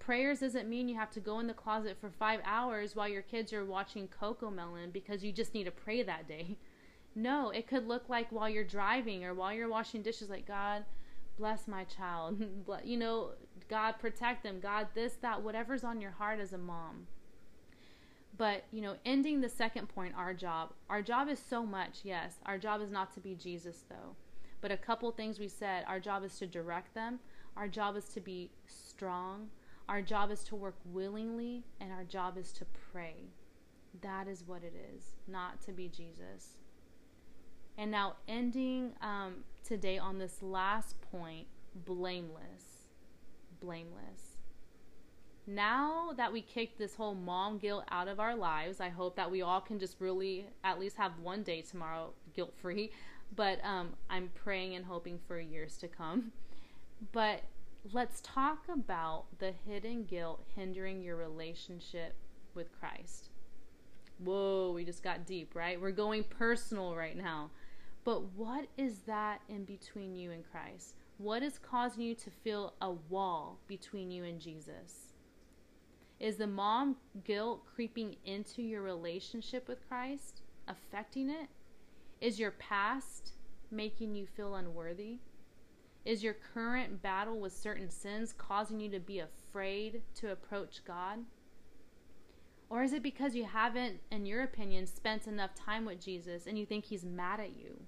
Prayers 0.00 0.40
doesn't 0.40 0.68
mean 0.68 0.88
you 0.88 0.96
have 0.96 1.12
to 1.12 1.20
go 1.20 1.38
in 1.38 1.46
the 1.46 1.54
closet 1.54 1.96
for 2.00 2.10
five 2.10 2.40
hours 2.44 2.96
while 2.96 3.06
your 3.06 3.22
kids 3.22 3.52
are 3.52 3.64
watching 3.64 4.08
Cocomelon 4.08 4.92
because 4.92 5.22
you 5.22 5.30
just 5.30 5.54
need 5.54 5.62
to 5.62 5.70
pray 5.70 6.02
that 6.02 6.26
day. 6.26 6.58
No, 7.14 7.50
it 7.50 7.66
could 7.66 7.86
look 7.86 8.08
like 8.08 8.32
while 8.32 8.48
you're 8.48 8.64
driving 8.64 9.22
or 9.22 9.34
while 9.34 9.52
you're 9.52 9.68
washing 9.68 10.00
dishes, 10.00 10.30
like, 10.30 10.46
God, 10.46 10.82
bless 11.38 11.68
my 11.68 11.84
child. 11.84 12.42
you 12.84 12.96
know, 12.96 13.32
God 13.68 13.96
protect 13.98 14.42
them. 14.42 14.60
God 14.60 14.86
this, 14.94 15.16
that, 15.20 15.42
whatever's 15.42 15.84
on 15.84 16.00
your 16.00 16.12
heart 16.12 16.40
as 16.40 16.54
a 16.54 16.58
mom. 16.58 17.06
But, 18.38 18.64
you 18.72 18.80
know, 18.80 18.96
ending 19.04 19.42
the 19.42 19.50
second 19.50 19.90
point, 19.90 20.14
our 20.16 20.32
job. 20.32 20.72
Our 20.88 21.02
job 21.02 21.28
is 21.28 21.38
so 21.38 21.66
much, 21.66 21.98
yes. 22.02 22.36
Our 22.46 22.56
job 22.56 22.80
is 22.80 22.90
not 22.90 23.12
to 23.12 23.20
be 23.20 23.34
Jesus, 23.34 23.84
though. 23.90 24.16
But 24.62 24.70
a 24.70 24.78
couple 24.78 25.10
things 25.10 25.38
we 25.38 25.48
said 25.48 25.84
our 25.86 26.00
job 26.00 26.24
is 26.24 26.38
to 26.38 26.46
direct 26.46 26.94
them, 26.94 27.18
our 27.56 27.68
job 27.68 27.96
is 27.96 28.04
to 28.10 28.20
be 28.20 28.50
strong, 28.66 29.50
our 29.88 30.02
job 30.02 30.30
is 30.30 30.42
to 30.44 30.56
work 30.56 30.76
willingly, 30.86 31.64
and 31.80 31.92
our 31.92 32.04
job 32.04 32.38
is 32.38 32.52
to 32.52 32.66
pray. 32.92 33.14
That 34.00 34.26
is 34.26 34.44
what 34.46 34.62
it 34.62 34.74
is, 34.94 35.16
not 35.28 35.60
to 35.62 35.72
be 35.72 35.88
Jesus. 35.88 36.56
And 37.76 37.90
now, 37.90 38.16
ending 38.28 38.92
um, 39.00 39.44
today 39.64 39.98
on 39.98 40.18
this 40.18 40.42
last 40.42 40.96
point 41.10 41.46
blameless. 41.86 42.86
Blameless. 43.60 44.36
Now 45.46 46.12
that 46.16 46.32
we 46.32 46.40
kicked 46.40 46.78
this 46.78 46.94
whole 46.94 47.14
mom 47.14 47.58
guilt 47.58 47.84
out 47.90 48.08
of 48.08 48.20
our 48.20 48.36
lives, 48.36 48.80
I 48.80 48.90
hope 48.90 49.16
that 49.16 49.30
we 49.30 49.42
all 49.42 49.60
can 49.60 49.78
just 49.78 49.96
really 49.98 50.46
at 50.62 50.78
least 50.78 50.96
have 50.96 51.18
one 51.20 51.42
day 51.42 51.62
tomorrow 51.62 52.12
guilt 52.34 52.52
free. 52.60 52.92
But 53.34 53.58
um, 53.64 53.94
I'm 54.08 54.30
praying 54.34 54.76
and 54.76 54.84
hoping 54.84 55.18
for 55.26 55.40
years 55.40 55.76
to 55.78 55.88
come. 55.88 56.32
But 57.10 57.42
let's 57.92 58.20
talk 58.20 58.66
about 58.72 59.24
the 59.38 59.52
hidden 59.66 60.04
guilt 60.04 60.44
hindering 60.54 61.02
your 61.02 61.16
relationship 61.16 62.14
with 62.54 62.68
Christ. 62.78 63.30
Whoa, 64.18 64.72
we 64.72 64.84
just 64.84 65.02
got 65.02 65.26
deep, 65.26 65.54
right? 65.56 65.80
We're 65.80 65.90
going 65.90 66.22
personal 66.24 66.94
right 66.94 67.16
now. 67.16 67.50
But 68.04 68.32
what 68.34 68.66
is 68.76 68.98
that 69.06 69.40
in 69.48 69.64
between 69.64 70.14
you 70.14 70.30
and 70.30 70.44
Christ? 70.50 70.94
What 71.18 71.42
is 71.42 71.58
causing 71.58 72.02
you 72.02 72.14
to 72.16 72.30
feel 72.30 72.74
a 72.80 72.92
wall 72.92 73.58
between 73.66 74.10
you 74.10 74.24
and 74.24 74.40
Jesus? 74.40 75.14
Is 76.20 76.36
the 76.36 76.46
mom 76.46 76.96
guilt 77.24 77.64
creeping 77.74 78.16
into 78.24 78.62
your 78.62 78.82
relationship 78.82 79.66
with 79.66 79.86
Christ, 79.88 80.42
affecting 80.68 81.30
it? 81.30 81.48
Is 82.20 82.38
your 82.38 82.52
past 82.52 83.32
making 83.72 84.14
you 84.14 84.26
feel 84.26 84.54
unworthy? 84.54 85.18
Is 86.04 86.22
your 86.22 86.34
current 86.54 87.02
battle 87.02 87.38
with 87.38 87.52
certain 87.52 87.90
sins 87.90 88.32
causing 88.32 88.80
you 88.80 88.90
to 88.90 89.00
be 89.00 89.20
afraid 89.20 90.02
to 90.16 90.32
approach 90.32 90.84
God? 90.84 91.20
Or 92.68 92.82
is 92.82 92.92
it 92.92 93.02
because 93.02 93.34
you 93.34 93.44
haven't, 93.44 94.00
in 94.10 94.26
your 94.26 94.42
opinion, 94.42 94.86
spent 94.86 95.26
enough 95.26 95.54
time 95.54 95.84
with 95.84 96.02
Jesus 96.02 96.46
and 96.46 96.58
you 96.58 96.66
think 96.66 96.84
he's 96.84 97.04
mad 97.04 97.38
at 97.38 97.56
you? 97.56 97.82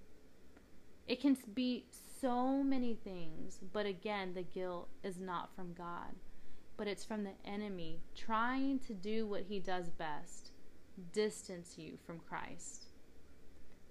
It 1.06 1.20
can 1.20 1.36
be 1.54 1.86
so 2.20 2.62
many 2.62 2.94
things, 2.94 3.58
but 3.72 3.86
again, 3.86 4.34
the 4.34 4.42
guilt 4.42 4.88
is 5.02 5.18
not 5.18 5.54
from 5.54 5.72
God 5.72 6.14
but 6.76 6.88
it's 6.88 7.04
from 7.04 7.24
the 7.24 7.34
enemy 7.44 8.00
trying 8.14 8.78
to 8.80 8.94
do 8.94 9.26
what 9.26 9.42
he 9.42 9.60
does 9.60 9.88
best 9.90 10.50
distance 11.12 11.76
you 11.76 11.96
from 12.04 12.20
Christ. 12.20 12.86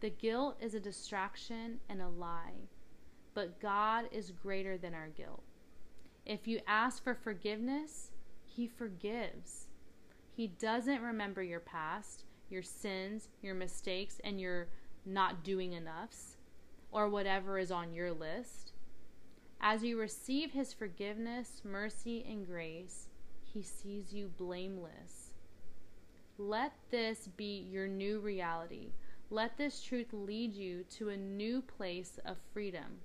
The 0.01 0.09
guilt 0.09 0.57
is 0.61 0.73
a 0.73 0.79
distraction 0.79 1.79
and 1.89 2.01
a 2.01 2.09
lie, 2.09 2.67
but 3.33 3.59
God 3.59 4.05
is 4.11 4.31
greater 4.31 4.77
than 4.77 4.93
our 4.93 5.09
guilt. 5.09 5.43
If 6.25 6.47
you 6.47 6.59
ask 6.67 7.03
for 7.03 7.15
forgiveness, 7.15 8.11
He 8.45 8.67
forgives. 8.67 9.67
He 10.31 10.47
doesn't 10.47 11.01
remember 11.01 11.43
your 11.43 11.59
past, 11.59 12.23
your 12.49 12.63
sins, 12.63 13.29
your 13.41 13.55
mistakes, 13.55 14.19
and 14.23 14.39
your 14.39 14.67
not 15.05 15.43
doing 15.43 15.73
enoughs, 15.73 16.37
or 16.91 17.09
whatever 17.09 17.59
is 17.59 17.71
on 17.71 17.93
your 17.93 18.11
list. 18.11 18.73
As 19.59 19.83
you 19.83 19.99
receive 19.99 20.51
his 20.51 20.73
forgiveness, 20.73 21.61
mercy, 21.63 22.25
and 22.27 22.45
grace, 22.45 23.07
he 23.43 23.61
sees 23.61 24.13
you 24.13 24.29
blameless. 24.37 25.33
Let 26.37 26.73
this 26.89 27.29
be 27.37 27.67
your 27.69 27.87
new 27.87 28.19
reality. 28.19 28.91
Let 29.29 29.57
this 29.57 29.81
truth 29.81 30.07
lead 30.11 30.53
you 30.53 30.83
to 30.97 31.09
a 31.09 31.17
new 31.17 31.61
place 31.61 32.19
of 32.25 32.37
freedom. 32.53 32.99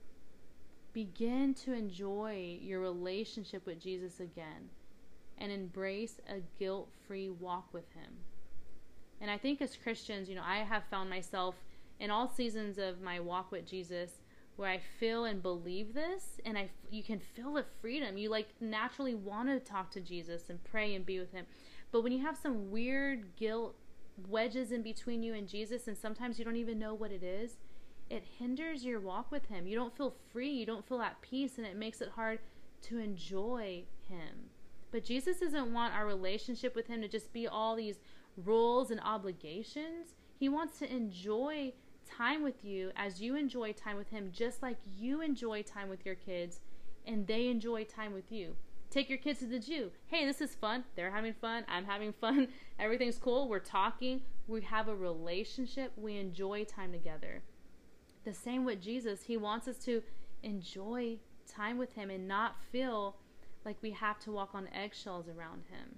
Begin 0.99 1.55
to 1.55 1.73
enjoy 1.73 2.59
your 2.61 2.81
relationship 2.81 3.65
with 3.67 3.81
Jesus 3.81 4.19
again 4.19 4.69
and 5.39 5.53
embrace 5.53 6.17
a 6.29 6.41
guilt 6.59 6.89
free 7.07 7.29
walk 7.29 7.73
with 7.73 7.89
Him. 7.93 8.15
And 9.21 9.31
I 9.31 9.39
think 9.39 9.63
as 9.63 9.77
Christians, 9.77 10.29
you 10.29 10.35
know, 10.35 10.43
I 10.45 10.57
have 10.57 10.83
found 10.91 11.09
myself 11.09 11.55
in 12.01 12.11
all 12.11 12.29
seasons 12.29 12.79
of 12.79 13.01
my 13.01 13.21
walk 13.21 13.53
with 13.53 13.65
Jesus 13.65 14.11
where 14.57 14.69
I 14.69 14.81
feel 14.99 15.25
and 15.25 15.41
believe 15.41 15.95
this, 15.95 16.41
and 16.45 16.59
I 16.59 16.69
you 16.91 17.05
can 17.05 17.21
feel 17.21 17.53
the 17.53 17.65
freedom. 17.81 18.19
You 18.19 18.29
like 18.29 18.49
naturally 18.61 19.15
want 19.15 19.51
to 19.51 19.61
talk 19.61 19.93
to 19.93 20.01
Jesus 20.01 20.51
and 20.51 20.59
pray 20.65 20.97
and 20.97 21.07
be 21.07 21.21
with 21.21 21.31
Him, 21.31 21.47
but 21.93 22.03
when 22.03 22.11
you 22.11 22.23
have 22.23 22.37
some 22.37 22.73
weird 22.73 23.37
guilt 23.37 23.77
wedges 24.29 24.73
in 24.73 24.83
between 24.83 25.23
you 25.23 25.35
and 25.35 25.47
Jesus, 25.47 25.87
and 25.87 25.97
sometimes 25.97 26.41
you 26.41 26.45
don't 26.45 26.57
even 26.57 26.77
know 26.77 26.93
what 26.93 27.13
it 27.13 27.23
is, 27.23 27.57
it 28.11 28.25
hinders 28.39 28.85
your 28.85 29.01
walk 29.01 29.31
with 29.31 29.47
Him. 29.47 29.67
You 29.67 29.77
don't 29.77 29.97
feel 29.97 30.15
free, 30.33 30.51
you 30.51 30.67
don't 30.67 30.87
feel 30.87 31.01
at 31.01 31.21
peace, 31.23 31.59
and 31.59 31.67
it 31.67 31.77
makes 31.77 32.01
it 32.01 32.11
hard 32.15 32.39
to 32.83 32.99
enjoy 32.99 33.85
Him. 34.09 34.51
But 34.91 35.05
Jesus 35.05 35.41
doesn't 35.41 35.73
want 35.73 35.95
our 35.95 36.07
relationship 36.07 36.75
with 36.75 36.87
Him 36.87 37.01
to 37.03 37.09
just 37.09 37.33
be 37.33 37.47
all 37.47 37.77
these 37.77 38.01
rules 38.37 38.91
and 38.91 39.01
obligations. 39.01 40.15
He 40.39 40.49
wants 40.49 40.79
to 40.79 40.91
enjoy 40.91 41.73
time 42.09 42.43
with 42.43 42.65
you 42.65 42.91
as 42.97 43.21
you 43.21 43.37
enjoy 43.37 43.73
time 43.73 43.97
with 43.97 44.09
Him, 44.11 44.31
just 44.33 44.63
like 44.63 44.79
you 44.97 45.21
enjoy 45.21 45.63
time 45.63 45.89
with 45.89 46.07
your 46.07 46.15
kids 46.15 46.61
and 47.09 47.27
they 47.27 47.49
enjoy 47.49 47.85
time 47.85 48.13
with 48.13 48.31
you. 48.31 48.55
Take 48.91 49.09
your 49.09 49.19
kids 49.19 49.41
to 49.41 49.47
the 49.47 49.61
zoo. 49.61 49.91
Hey, 50.07 50.25
this 50.25 50.41
is 50.41 50.55
fun. 50.55 50.85
They're 50.95 51.11
having 51.11 51.35
fun. 51.35 51.65
I'm 51.69 51.85
having 51.85 52.13
fun. 52.13 52.49
Everything's 52.79 53.19
cool. 53.19 53.49
We're 53.49 53.59
talking. 53.59 54.23
We 54.47 54.63
have 54.63 54.89
a 54.89 54.95
relationship. 54.95 55.93
We 55.97 56.17
enjoy 56.17 56.65
time 56.65 56.93
together. 56.93 57.43
The 58.29 58.35
same 58.35 58.67
with 58.67 58.83
Jesus. 58.83 59.23
He 59.23 59.39
wants 59.39 59.67
us 59.69 59.79
to 59.87 60.03
enjoy 60.43 61.17
time 61.51 61.79
with 61.79 61.95
Him 61.95 62.11
and 62.11 62.29
not 62.29 62.57
feel 62.71 63.17
like 63.65 63.79
we 63.81 63.93
have 63.93 64.19
to 64.21 64.31
walk 64.31 64.51
on 64.53 64.69
eggshells 64.69 65.31
around 65.31 65.63
Him 65.71 65.95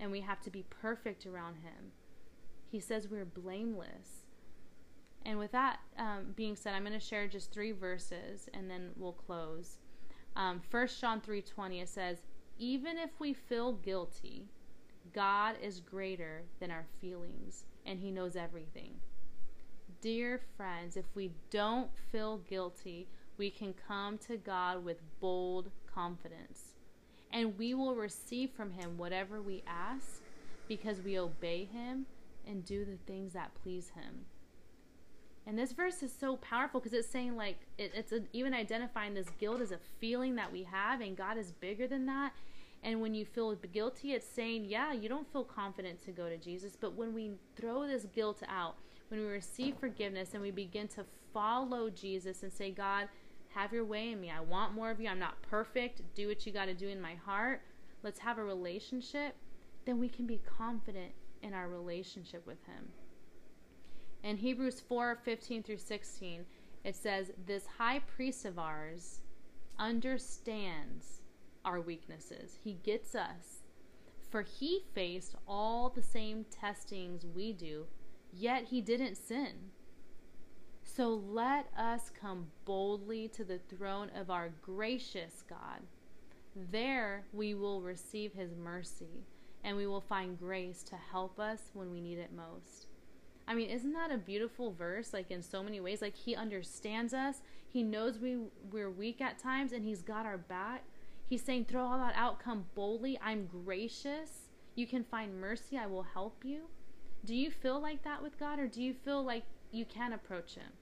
and 0.00 0.10
we 0.10 0.20
have 0.20 0.40
to 0.40 0.50
be 0.50 0.64
perfect 0.68 1.26
around 1.26 1.58
Him. 1.58 1.92
He 2.72 2.80
says 2.80 3.06
we're 3.06 3.24
blameless. 3.24 4.24
And 5.24 5.38
with 5.38 5.52
that 5.52 5.78
um, 5.96 6.32
being 6.34 6.56
said, 6.56 6.74
I'm 6.74 6.82
going 6.82 6.92
to 6.92 6.98
share 6.98 7.28
just 7.28 7.52
three 7.52 7.70
verses 7.70 8.48
and 8.52 8.68
then 8.68 8.90
we'll 8.96 9.12
close. 9.12 9.78
Um, 10.34 10.62
1 10.72 10.88
John 11.00 11.20
3:20 11.20 11.82
it 11.82 11.88
says, 11.88 12.24
"Even 12.58 12.98
if 12.98 13.10
we 13.20 13.32
feel 13.32 13.74
guilty, 13.74 14.48
God 15.12 15.54
is 15.62 15.78
greater 15.78 16.42
than 16.58 16.72
our 16.72 16.86
feelings 17.00 17.64
and 17.86 18.00
he 18.00 18.10
knows 18.10 18.34
everything." 18.34 18.98
Dear 20.00 20.40
friends, 20.56 20.96
if 20.96 21.04
we 21.14 21.30
don't 21.50 21.90
feel 22.10 22.38
guilty, 22.48 23.06
we 23.36 23.50
can 23.50 23.74
come 23.86 24.16
to 24.26 24.38
God 24.38 24.82
with 24.82 24.96
bold 25.20 25.70
confidence. 25.92 26.76
And 27.30 27.58
we 27.58 27.74
will 27.74 27.94
receive 27.94 28.50
from 28.50 28.72
him 28.72 28.96
whatever 28.96 29.42
we 29.42 29.62
ask 29.66 30.22
because 30.68 31.02
we 31.02 31.18
obey 31.18 31.68
him 31.70 32.06
and 32.46 32.64
do 32.64 32.86
the 32.86 32.96
things 33.06 33.34
that 33.34 33.50
please 33.62 33.90
him. 33.90 34.24
And 35.46 35.58
this 35.58 35.72
verse 35.72 36.02
is 36.02 36.14
so 36.18 36.36
powerful 36.36 36.80
because 36.80 36.94
it's 36.94 37.08
saying 37.08 37.36
like 37.36 37.58
it, 37.76 37.92
it's 37.94 38.12
a, 38.12 38.22
even 38.32 38.54
identifying 38.54 39.12
this 39.12 39.28
guilt 39.38 39.60
as 39.60 39.70
a 39.70 39.78
feeling 40.00 40.34
that 40.36 40.50
we 40.50 40.62
have, 40.62 41.02
and 41.02 41.14
God 41.14 41.36
is 41.36 41.52
bigger 41.52 41.86
than 41.86 42.06
that. 42.06 42.32
And 42.82 43.02
when 43.02 43.14
you 43.14 43.26
feel 43.26 43.54
guilty, 43.54 44.14
it's 44.14 44.26
saying, 44.26 44.64
yeah, 44.64 44.94
you 44.94 45.10
don't 45.10 45.30
feel 45.30 45.44
confident 45.44 46.02
to 46.06 46.10
go 46.10 46.30
to 46.30 46.38
Jesus. 46.38 46.74
But 46.80 46.94
when 46.94 47.12
we 47.12 47.32
throw 47.54 47.86
this 47.86 48.06
guilt 48.14 48.42
out, 48.48 48.76
when 49.10 49.20
we 49.20 49.26
receive 49.26 49.76
forgiveness 49.76 50.30
and 50.34 50.42
we 50.42 50.50
begin 50.50 50.88
to 50.88 51.04
follow 51.34 51.90
Jesus 51.90 52.42
and 52.42 52.52
say, 52.52 52.70
God, 52.70 53.08
have 53.48 53.72
your 53.72 53.84
way 53.84 54.12
in 54.12 54.20
me. 54.20 54.30
I 54.30 54.40
want 54.40 54.74
more 54.74 54.90
of 54.90 55.00
you. 55.00 55.08
I'm 55.08 55.18
not 55.18 55.42
perfect. 55.42 56.02
Do 56.14 56.28
what 56.28 56.46
you 56.46 56.52
got 56.52 56.66
to 56.66 56.74
do 56.74 56.88
in 56.88 57.00
my 57.00 57.16
heart. 57.16 57.62
Let's 58.02 58.20
have 58.20 58.38
a 58.38 58.44
relationship. 58.44 59.34
Then 59.84 59.98
we 59.98 60.08
can 60.08 60.26
be 60.26 60.40
confident 60.58 61.12
in 61.42 61.52
our 61.52 61.68
relationship 61.68 62.46
with 62.46 62.64
Him. 62.66 62.88
In 64.22 64.36
Hebrews 64.36 64.80
4 64.80 65.18
15 65.24 65.62
through 65.62 65.78
16, 65.78 66.44
it 66.84 66.94
says, 66.94 67.32
This 67.46 67.64
high 67.78 67.98
priest 68.00 68.44
of 68.44 68.58
ours 68.58 69.22
understands 69.78 71.22
our 71.64 71.80
weaknesses. 71.80 72.58
He 72.62 72.74
gets 72.84 73.14
us. 73.14 73.62
For 74.30 74.42
he 74.42 74.84
faced 74.94 75.34
all 75.48 75.88
the 75.88 76.02
same 76.02 76.44
testings 76.50 77.26
we 77.34 77.52
do, 77.52 77.86
yet 78.32 78.64
he 78.64 78.80
didn't 78.80 79.16
sin. 79.16 79.70
So 80.82 81.08
let 81.08 81.66
us 81.78 82.10
come 82.20 82.48
boldly 82.64 83.28
to 83.28 83.44
the 83.44 83.58
throne 83.58 84.10
of 84.14 84.30
our 84.30 84.50
gracious 84.60 85.44
God. 85.48 85.82
There 86.54 87.24
we 87.32 87.54
will 87.54 87.80
receive 87.80 88.32
his 88.32 88.56
mercy, 88.56 89.24
and 89.62 89.76
we 89.76 89.86
will 89.86 90.00
find 90.00 90.38
grace 90.38 90.82
to 90.84 90.96
help 90.96 91.38
us 91.38 91.70
when 91.74 91.90
we 91.90 92.00
need 92.00 92.18
it 92.18 92.32
most. 92.32 92.86
I 93.50 93.54
mean, 93.54 93.68
isn't 93.70 93.92
that 93.94 94.12
a 94.12 94.16
beautiful 94.16 94.72
verse? 94.72 95.12
Like 95.12 95.30
in 95.30 95.42
so 95.42 95.62
many 95.62 95.80
ways, 95.80 96.00
like 96.00 96.14
He 96.14 96.36
understands 96.36 97.12
us. 97.12 97.42
He 97.68 97.82
knows 97.82 98.18
we 98.18 98.38
we're 98.70 98.90
weak 98.90 99.20
at 99.20 99.40
times, 99.40 99.72
and 99.72 99.84
He's 99.84 100.02
got 100.02 100.24
our 100.24 100.38
back. 100.38 100.84
He's 101.28 101.42
saying, 101.42 101.64
"Throw 101.64 101.84
all 101.84 101.98
that 101.98 102.14
out. 102.16 102.38
Come 102.38 102.66
boldly. 102.76 103.18
I'm 103.20 103.46
gracious. 103.46 104.50
You 104.76 104.86
can 104.86 105.02
find 105.02 105.40
mercy. 105.40 105.76
I 105.76 105.86
will 105.86 106.04
help 106.04 106.44
you." 106.44 106.68
Do 107.24 107.34
you 107.34 107.50
feel 107.50 107.80
like 107.80 108.02
that 108.04 108.22
with 108.22 108.38
God, 108.38 108.58
or 108.58 108.66
do 108.66 108.82
you 108.82 108.94
feel 108.94 109.22
like 109.22 109.44
you 109.72 109.84
can 109.84 110.12
approach 110.12 110.54
Him? 110.54 110.72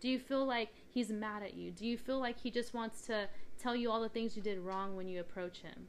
Do 0.00 0.08
you 0.08 0.18
feel 0.18 0.44
like 0.46 0.70
He's 0.88 1.10
mad 1.10 1.42
at 1.42 1.54
you? 1.54 1.70
Do 1.70 1.86
you 1.86 1.98
feel 1.98 2.18
like 2.18 2.40
He 2.40 2.50
just 2.50 2.74
wants 2.74 3.02
to 3.02 3.28
tell 3.58 3.76
you 3.76 3.90
all 3.90 4.00
the 4.00 4.08
things 4.08 4.36
you 4.36 4.42
did 4.42 4.58
wrong 4.58 4.96
when 4.96 5.08
you 5.08 5.20
approach 5.20 5.60
Him? 5.60 5.88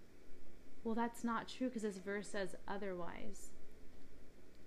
Well, 0.84 0.96
that's 0.96 1.24
not 1.24 1.48
true 1.48 1.68
because 1.68 1.84
this 1.84 1.98
verse 1.98 2.28
says 2.28 2.56
otherwise 2.68 3.52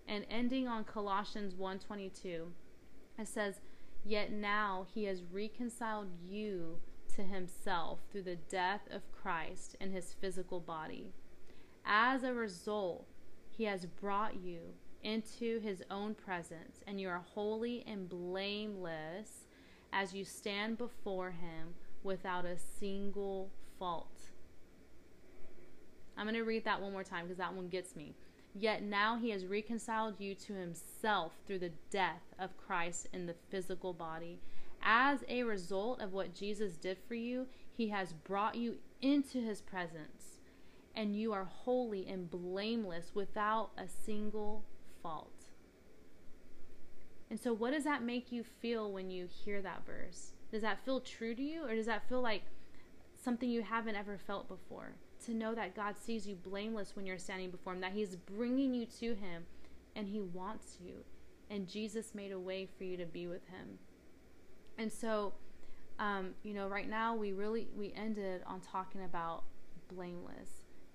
and 0.08 0.24
ending 0.30 0.66
on 0.66 0.84
Colossians 0.84 1.54
1:22. 1.54 2.52
It 3.18 3.28
says, 3.28 3.60
"Yet 4.04 4.32
now 4.32 4.86
he 4.94 5.04
has 5.04 5.22
reconciled 5.22 6.10
you 6.26 6.80
to 7.08 7.22
himself 7.24 8.00
through 8.10 8.22
the 8.22 8.36
death 8.36 8.88
of 8.90 9.10
Christ 9.12 9.76
in 9.80 9.92
his 9.92 10.14
physical 10.14 10.60
body. 10.60 11.12
As 11.84 12.22
a 12.22 12.32
result, 12.32 13.06
he 13.50 13.64
has 13.64 13.86
brought 13.86 14.36
you 14.36 14.74
into 15.02 15.60
his 15.60 15.82
own 15.90 16.14
presence, 16.14 16.82
and 16.86 17.00
you 17.00 17.08
are 17.08 17.22
holy 17.34 17.84
and 17.86 18.08
blameless 18.08 19.46
as 19.92 20.14
you 20.14 20.24
stand 20.24 20.78
before 20.78 21.30
him 21.30 21.74
without 22.02 22.44
a 22.44 22.58
single 22.58 23.50
fault." 23.78 24.30
I'm 26.16 26.24
going 26.24 26.34
to 26.34 26.42
read 26.42 26.64
that 26.64 26.82
one 26.82 26.92
more 26.92 27.04
time 27.04 27.24
because 27.24 27.38
that 27.38 27.54
one 27.54 27.68
gets 27.68 27.94
me. 27.94 28.14
Yet 28.54 28.82
now 28.82 29.16
he 29.16 29.30
has 29.30 29.46
reconciled 29.46 30.20
you 30.20 30.34
to 30.34 30.52
himself 30.54 31.32
through 31.46 31.60
the 31.60 31.72
death 31.90 32.34
of 32.38 32.56
Christ 32.56 33.08
in 33.12 33.26
the 33.26 33.34
physical 33.50 33.92
body. 33.92 34.40
As 34.82 35.24
a 35.28 35.42
result 35.42 36.00
of 36.00 36.12
what 36.12 36.34
Jesus 36.34 36.76
did 36.76 36.98
for 37.06 37.14
you, 37.14 37.46
He 37.70 37.88
has 37.90 38.12
brought 38.12 38.56
you 38.56 38.78
into 39.00 39.40
his 39.40 39.60
presence, 39.60 40.40
and 40.96 41.14
you 41.14 41.32
are 41.32 41.44
holy 41.44 42.08
and 42.08 42.28
blameless 42.28 43.12
without 43.14 43.70
a 43.78 43.86
single 43.86 44.64
fault. 45.02 45.32
And 47.30 47.38
so, 47.38 47.52
what 47.52 47.72
does 47.72 47.84
that 47.84 48.02
make 48.02 48.32
you 48.32 48.42
feel 48.42 48.90
when 48.90 49.10
you 49.10 49.26
hear 49.26 49.60
that 49.62 49.84
verse? 49.86 50.32
Does 50.50 50.62
that 50.62 50.84
feel 50.84 51.00
true 51.00 51.34
to 51.34 51.42
you, 51.42 51.64
or 51.64 51.74
does 51.74 51.86
that 51.86 52.08
feel 52.08 52.22
like 52.22 52.42
something 53.22 53.50
you 53.50 53.62
haven't 53.62 53.96
ever 53.96 54.16
felt 54.16 54.48
before? 54.48 54.92
To 55.26 55.34
know 55.34 55.54
that 55.54 55.74
God 55.74 55.96
sees 55.98 56.26
you 56.26 56.36
blameless 56.36 56.96
when 56.96 57.04
you're 57.04 57.18
standing 57.18 57.50
before 57.50 57.74
Him, 57.74 57.80
that 57.80 57.92
He's 57.92 58.16
bringing 58.16 58.72
you 58.72 58.86
to 59.00 59.14
Him, 59.14 59.44
and 59.94 60.08
He 60.08 60.20
wants 60.20 60.78
you, 60.82 61.04
and 61.50 61.68
Jesus 61.68 62.14
made 62.14 62.32
a 62.32 62.38
way 62.38 62.66
for 62.78 62.84
you 62.84 62.96
to 62.96 63.04
be 63.04 63.26
with 63.26 63.46
Him. 63.48 63.78
And 64.78 64.90
so, 64.90 65.34
um, 65.98 66.30
you 66.42 66.54
know, 66.54 66.68
right 66.68 66.88
now 66.88 67.14
we 67.14 67.32
really 67.32 67.68
we 67.76 67.92
ended 67.94 68.42
on 68.46 68.60
talking 68.60 69.02
about 69.04 69.42
blameless, 69.92 70.48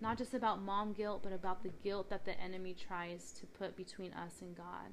not 0.04 0.18
just 0.18 0.34
about 0.34 0.62
mom 0.62 0.92
guilt, 0.92 1.22
but 1.24 1.32
about 1.32 1.64
the 1.64 1.72
guilt 1.82 2.10
that 2.10 2.26
the 2.26 2.38
enemy 2.38 2.76
tries 2.76 3.32
to 3.32 3.46
put 3.46 3.78
between 3.78 4.12
us 4.12 4.42
and 4.42 4.56
God. 4.56 4.92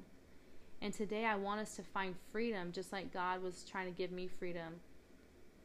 And 0.81 0.93
today 0.93 1.25
I 1.25 1.35
want 1.35 1.59
us 1.59 1.75
to 1.75 1.83
find 1.83 2.15
freedom, 2.31 2.71
just 2.71 2.93
like 2.93 3.13
God 3.13 3.43
was 3.43 3.65
trying 3.69 3.87
to 3.87 3.91
give 3.91 4.11
me 4.11 4.29
freedom 4.39 4.75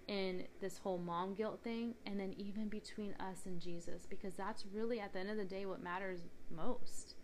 in 0.08 0.42
this 0.60 0.78
whole 0.78 0.98
mom 0.98 1.34
guilt 1.34 1.60
thing, 1.62 1.94
and 2.04 2.18
then 2.18 2.34
even 2.36 2.68
between 2.68 3.14
us 3.20 3.46
and 3.46 3.60
Jesus, 3.60 4.04
because 4.10 4.34
that's 4.34 4.64
really 4.74 4.98
at 4.98 5.12
the 5.12 5.20
end 5.20 5.30
of 5.30 5.36
the 5.36 5.44
day 5.44 5.64
what 5.64 5.80
matters 5.80 6.20
most 6.54 7.14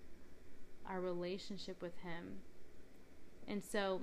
our 0.88 1.00
relationship 1.00 1.82
with 1.82 1.96
Him. 2.02 2.38
And 3.48 3.64
so 3.64 4.00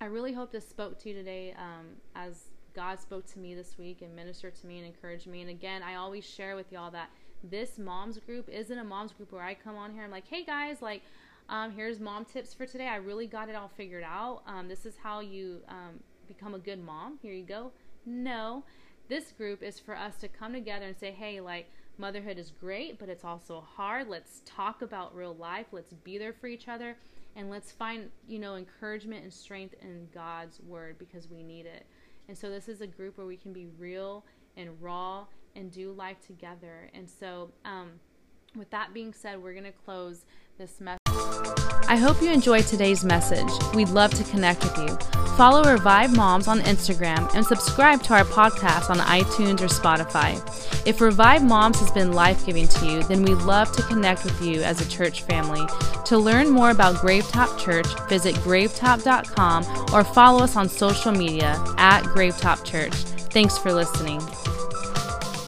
I 0.00 0.06
really 0.06 0.32
hope 0.32 0.50
this 0.50 0.68
spoke 0.68 0.98
to 1.00 1.08
you 1.08 1.14
today 1.14 1.54
um, 1.56 1.86
as 2.16 2.50
God 2.74 3.00
spoke 3.00 3.24
to 3.32 3.38
me 3.38 3.54
this 3.54 3.78
week 3.78 4.02
and 4.02 4.14
ministered 4.14 4.54
to 4.56 4.66
me 4.66 4.78
and 4.78 4.86
encouraged 4.86 5.26
me. 5.28 5.40
And 5.42 5.50
again, 5.50 5.82
I 5.82 5.94
always 5.94 6.24
share 6.24 6.56
with 6.56 6.70
y'all 6.72 6.90
that 6.90 7.08
this 7.50 7.78
moms 7.78 8.18
group 8.18 8.48
isn't 8.48 8.78
a 8.78 8.84
moms 8.84 9.12
group 9.12 9.32
where 9.32 9.42
I 9.42 9.54
come 9.54 9.76
on 9.76 9.92
here. 9.92 10.02
I'm 10.02 10.10
like, 10.10 10.28
hey 10.28 10.44
guys, 10.44 10.82
like, 10.82 11.02
um, 11.48 11.72
here's 11.72 12.00
mom 12.00 12.24
tips 12.24 12.52
for 12.54 12.66
today. 12.66 12.88
I 12.88 12.96
really 12.96 13.26
got 13.26 13.48
it 13.48 13.54
all 13.54 13.70
figured 13.76 14.04
out. 14.04 14.42
Um, 14.46 14.68
this 14.68 14.84
is 14.84 14.94
how 15.02 15.20
you 15.20 15.60
um, 15.68 16.00
become 16.26 16.54
a 16.54 16.58
good 16.58 16.82
mom. 16.82 17.18
Here 17.22 17.32
you 17.32 17.44
go. 17.44 17.72
No, 18.04 18.64
this 19.08 19.32
group 19.32 19.62
is 19.62 19.78
for 19.78 19.96
us 19.96 20.16
to 20.16 20.28
come 20.28 20.52
together 20.52 20.86
and 20.86 20.96
say, 20.96 21.12
hey, 21.12 21.40
like, 21.40 21.70
motherhood 21.98 22.38
is 22.38 22.50
great, 22.50 22.98
but 22.98 23.08
it's 23.08 23.24
also 23.24 23.60
hard. 23.60 24.08
Let's 24.08 24.42
talk 24.44 24.82
about 24.82 25.14
real 25.14 25.34
life. 25.34 25.66
Let's 25.72 25.92
be 25.92 26.18
there 26.18 26.32
for 26.32 26.46
each 26.46 26.68
other. 26.68 26.96
And 27.36 27.50
let's 27.50 27.70
find, 27.70 28.10
you 28.26 28.38
know, 28.38 28.56
encouragement 28.56 29.22
and 29.22 29.32
strength 29.32 29.74
in 29.82 30.08
God's 30.12 30.60
word 30.66 30.98
because 30.98 31.28
we 31.30 31.42
need 31.42 31.66
it. 31.66 31.86
And 32.28 32.36
so 32.36 32.50
this 32.50 32.68
is 32.68 32.80
a 32.80 32.86
group 32.86 33.18
where 33.18 33.26
we 33.26 33.36
can 33.36 33.52
be 33.52 33.68
real 33.78 34.24
and 34.56 34.70
raw 34.80 35.26
and 35.56 35.72
do 35.72 35.92
life 35.92 36.20
together. 36.26 36.90
And 36.94 37.08
so, 37.08 37.50
um, 37.64 37.92
with 38.54 38.70
that 38.70 38.94
being 38.94 39.12
said, 39.12 39.42
we're 39.42 39.52
going 39.52 39.64
to 39.64 39.72
close 39.72 40.24
this 40.58 40.80
message. 40.80 41.00
I 41.88 41.96
hope 41.96 42.20
you 42.20 42.32
enjoyed 42.32 42.66
today's 42.66 43.04
message. 43.04 43.48
We'd 43.74 43.90
love 43.90 44.12
to 44.14 44.24
connect 44.24 44.64
with 44.64 44.76
you. 44.78 44.96
Follow 45.36 45.62
Revive 45.70 46.16
Moms 46.16 46.48
on 46.48 46.60
Instagram 46.60 47.32
and 47.34 47.44
subscribe 47.44 48.02
to 48.04 48.14
our 48.14 48.24
podcast 48.24 48.90
on 48.90 48.96
iTunes 48.98 49.60
or 49.60 49.68
Spotify. 49.68 50.34
If 50.86 51.00
Revive 51.00 51.44
Moms 51.44 51.78
has 51.78 51.90
been 51.92 52.12
life 52.12 52.44
giving 52.44 52.66
to 52.68 52.86
you, 52.86 53.02
then 53.04 53.22
we'd 53.22 53.34
love 53.44 53.70
to 53.72 53.82
connect 53.82 54.24
with 54.24 54.40
you 54.42 54.62
as 54.62 54.80
a 54.80 54.88
church 54.88 55.22
family. 55.22 55.64
To 56.06 56.18
learn 56.18 56.50
more 56.50 56.70
about 56.70 56.96
Gravetop 56.96 57.58
Church, 57.58 57.86
visit 58.08 58.34
gravetop.com 58.36 59.94
or 59.94 60.02
follow 60.02 60.42
us 60.42 60.56
on 60.56 60.68
social 60.68 61.12
media 61.12 61.62
at 61.76 62.02
Gravetop 62.04 62.64
Church. 62.64 62.94
Thanks 63.30 63.58
for 63.58 63.72
listening. 63.72 64.20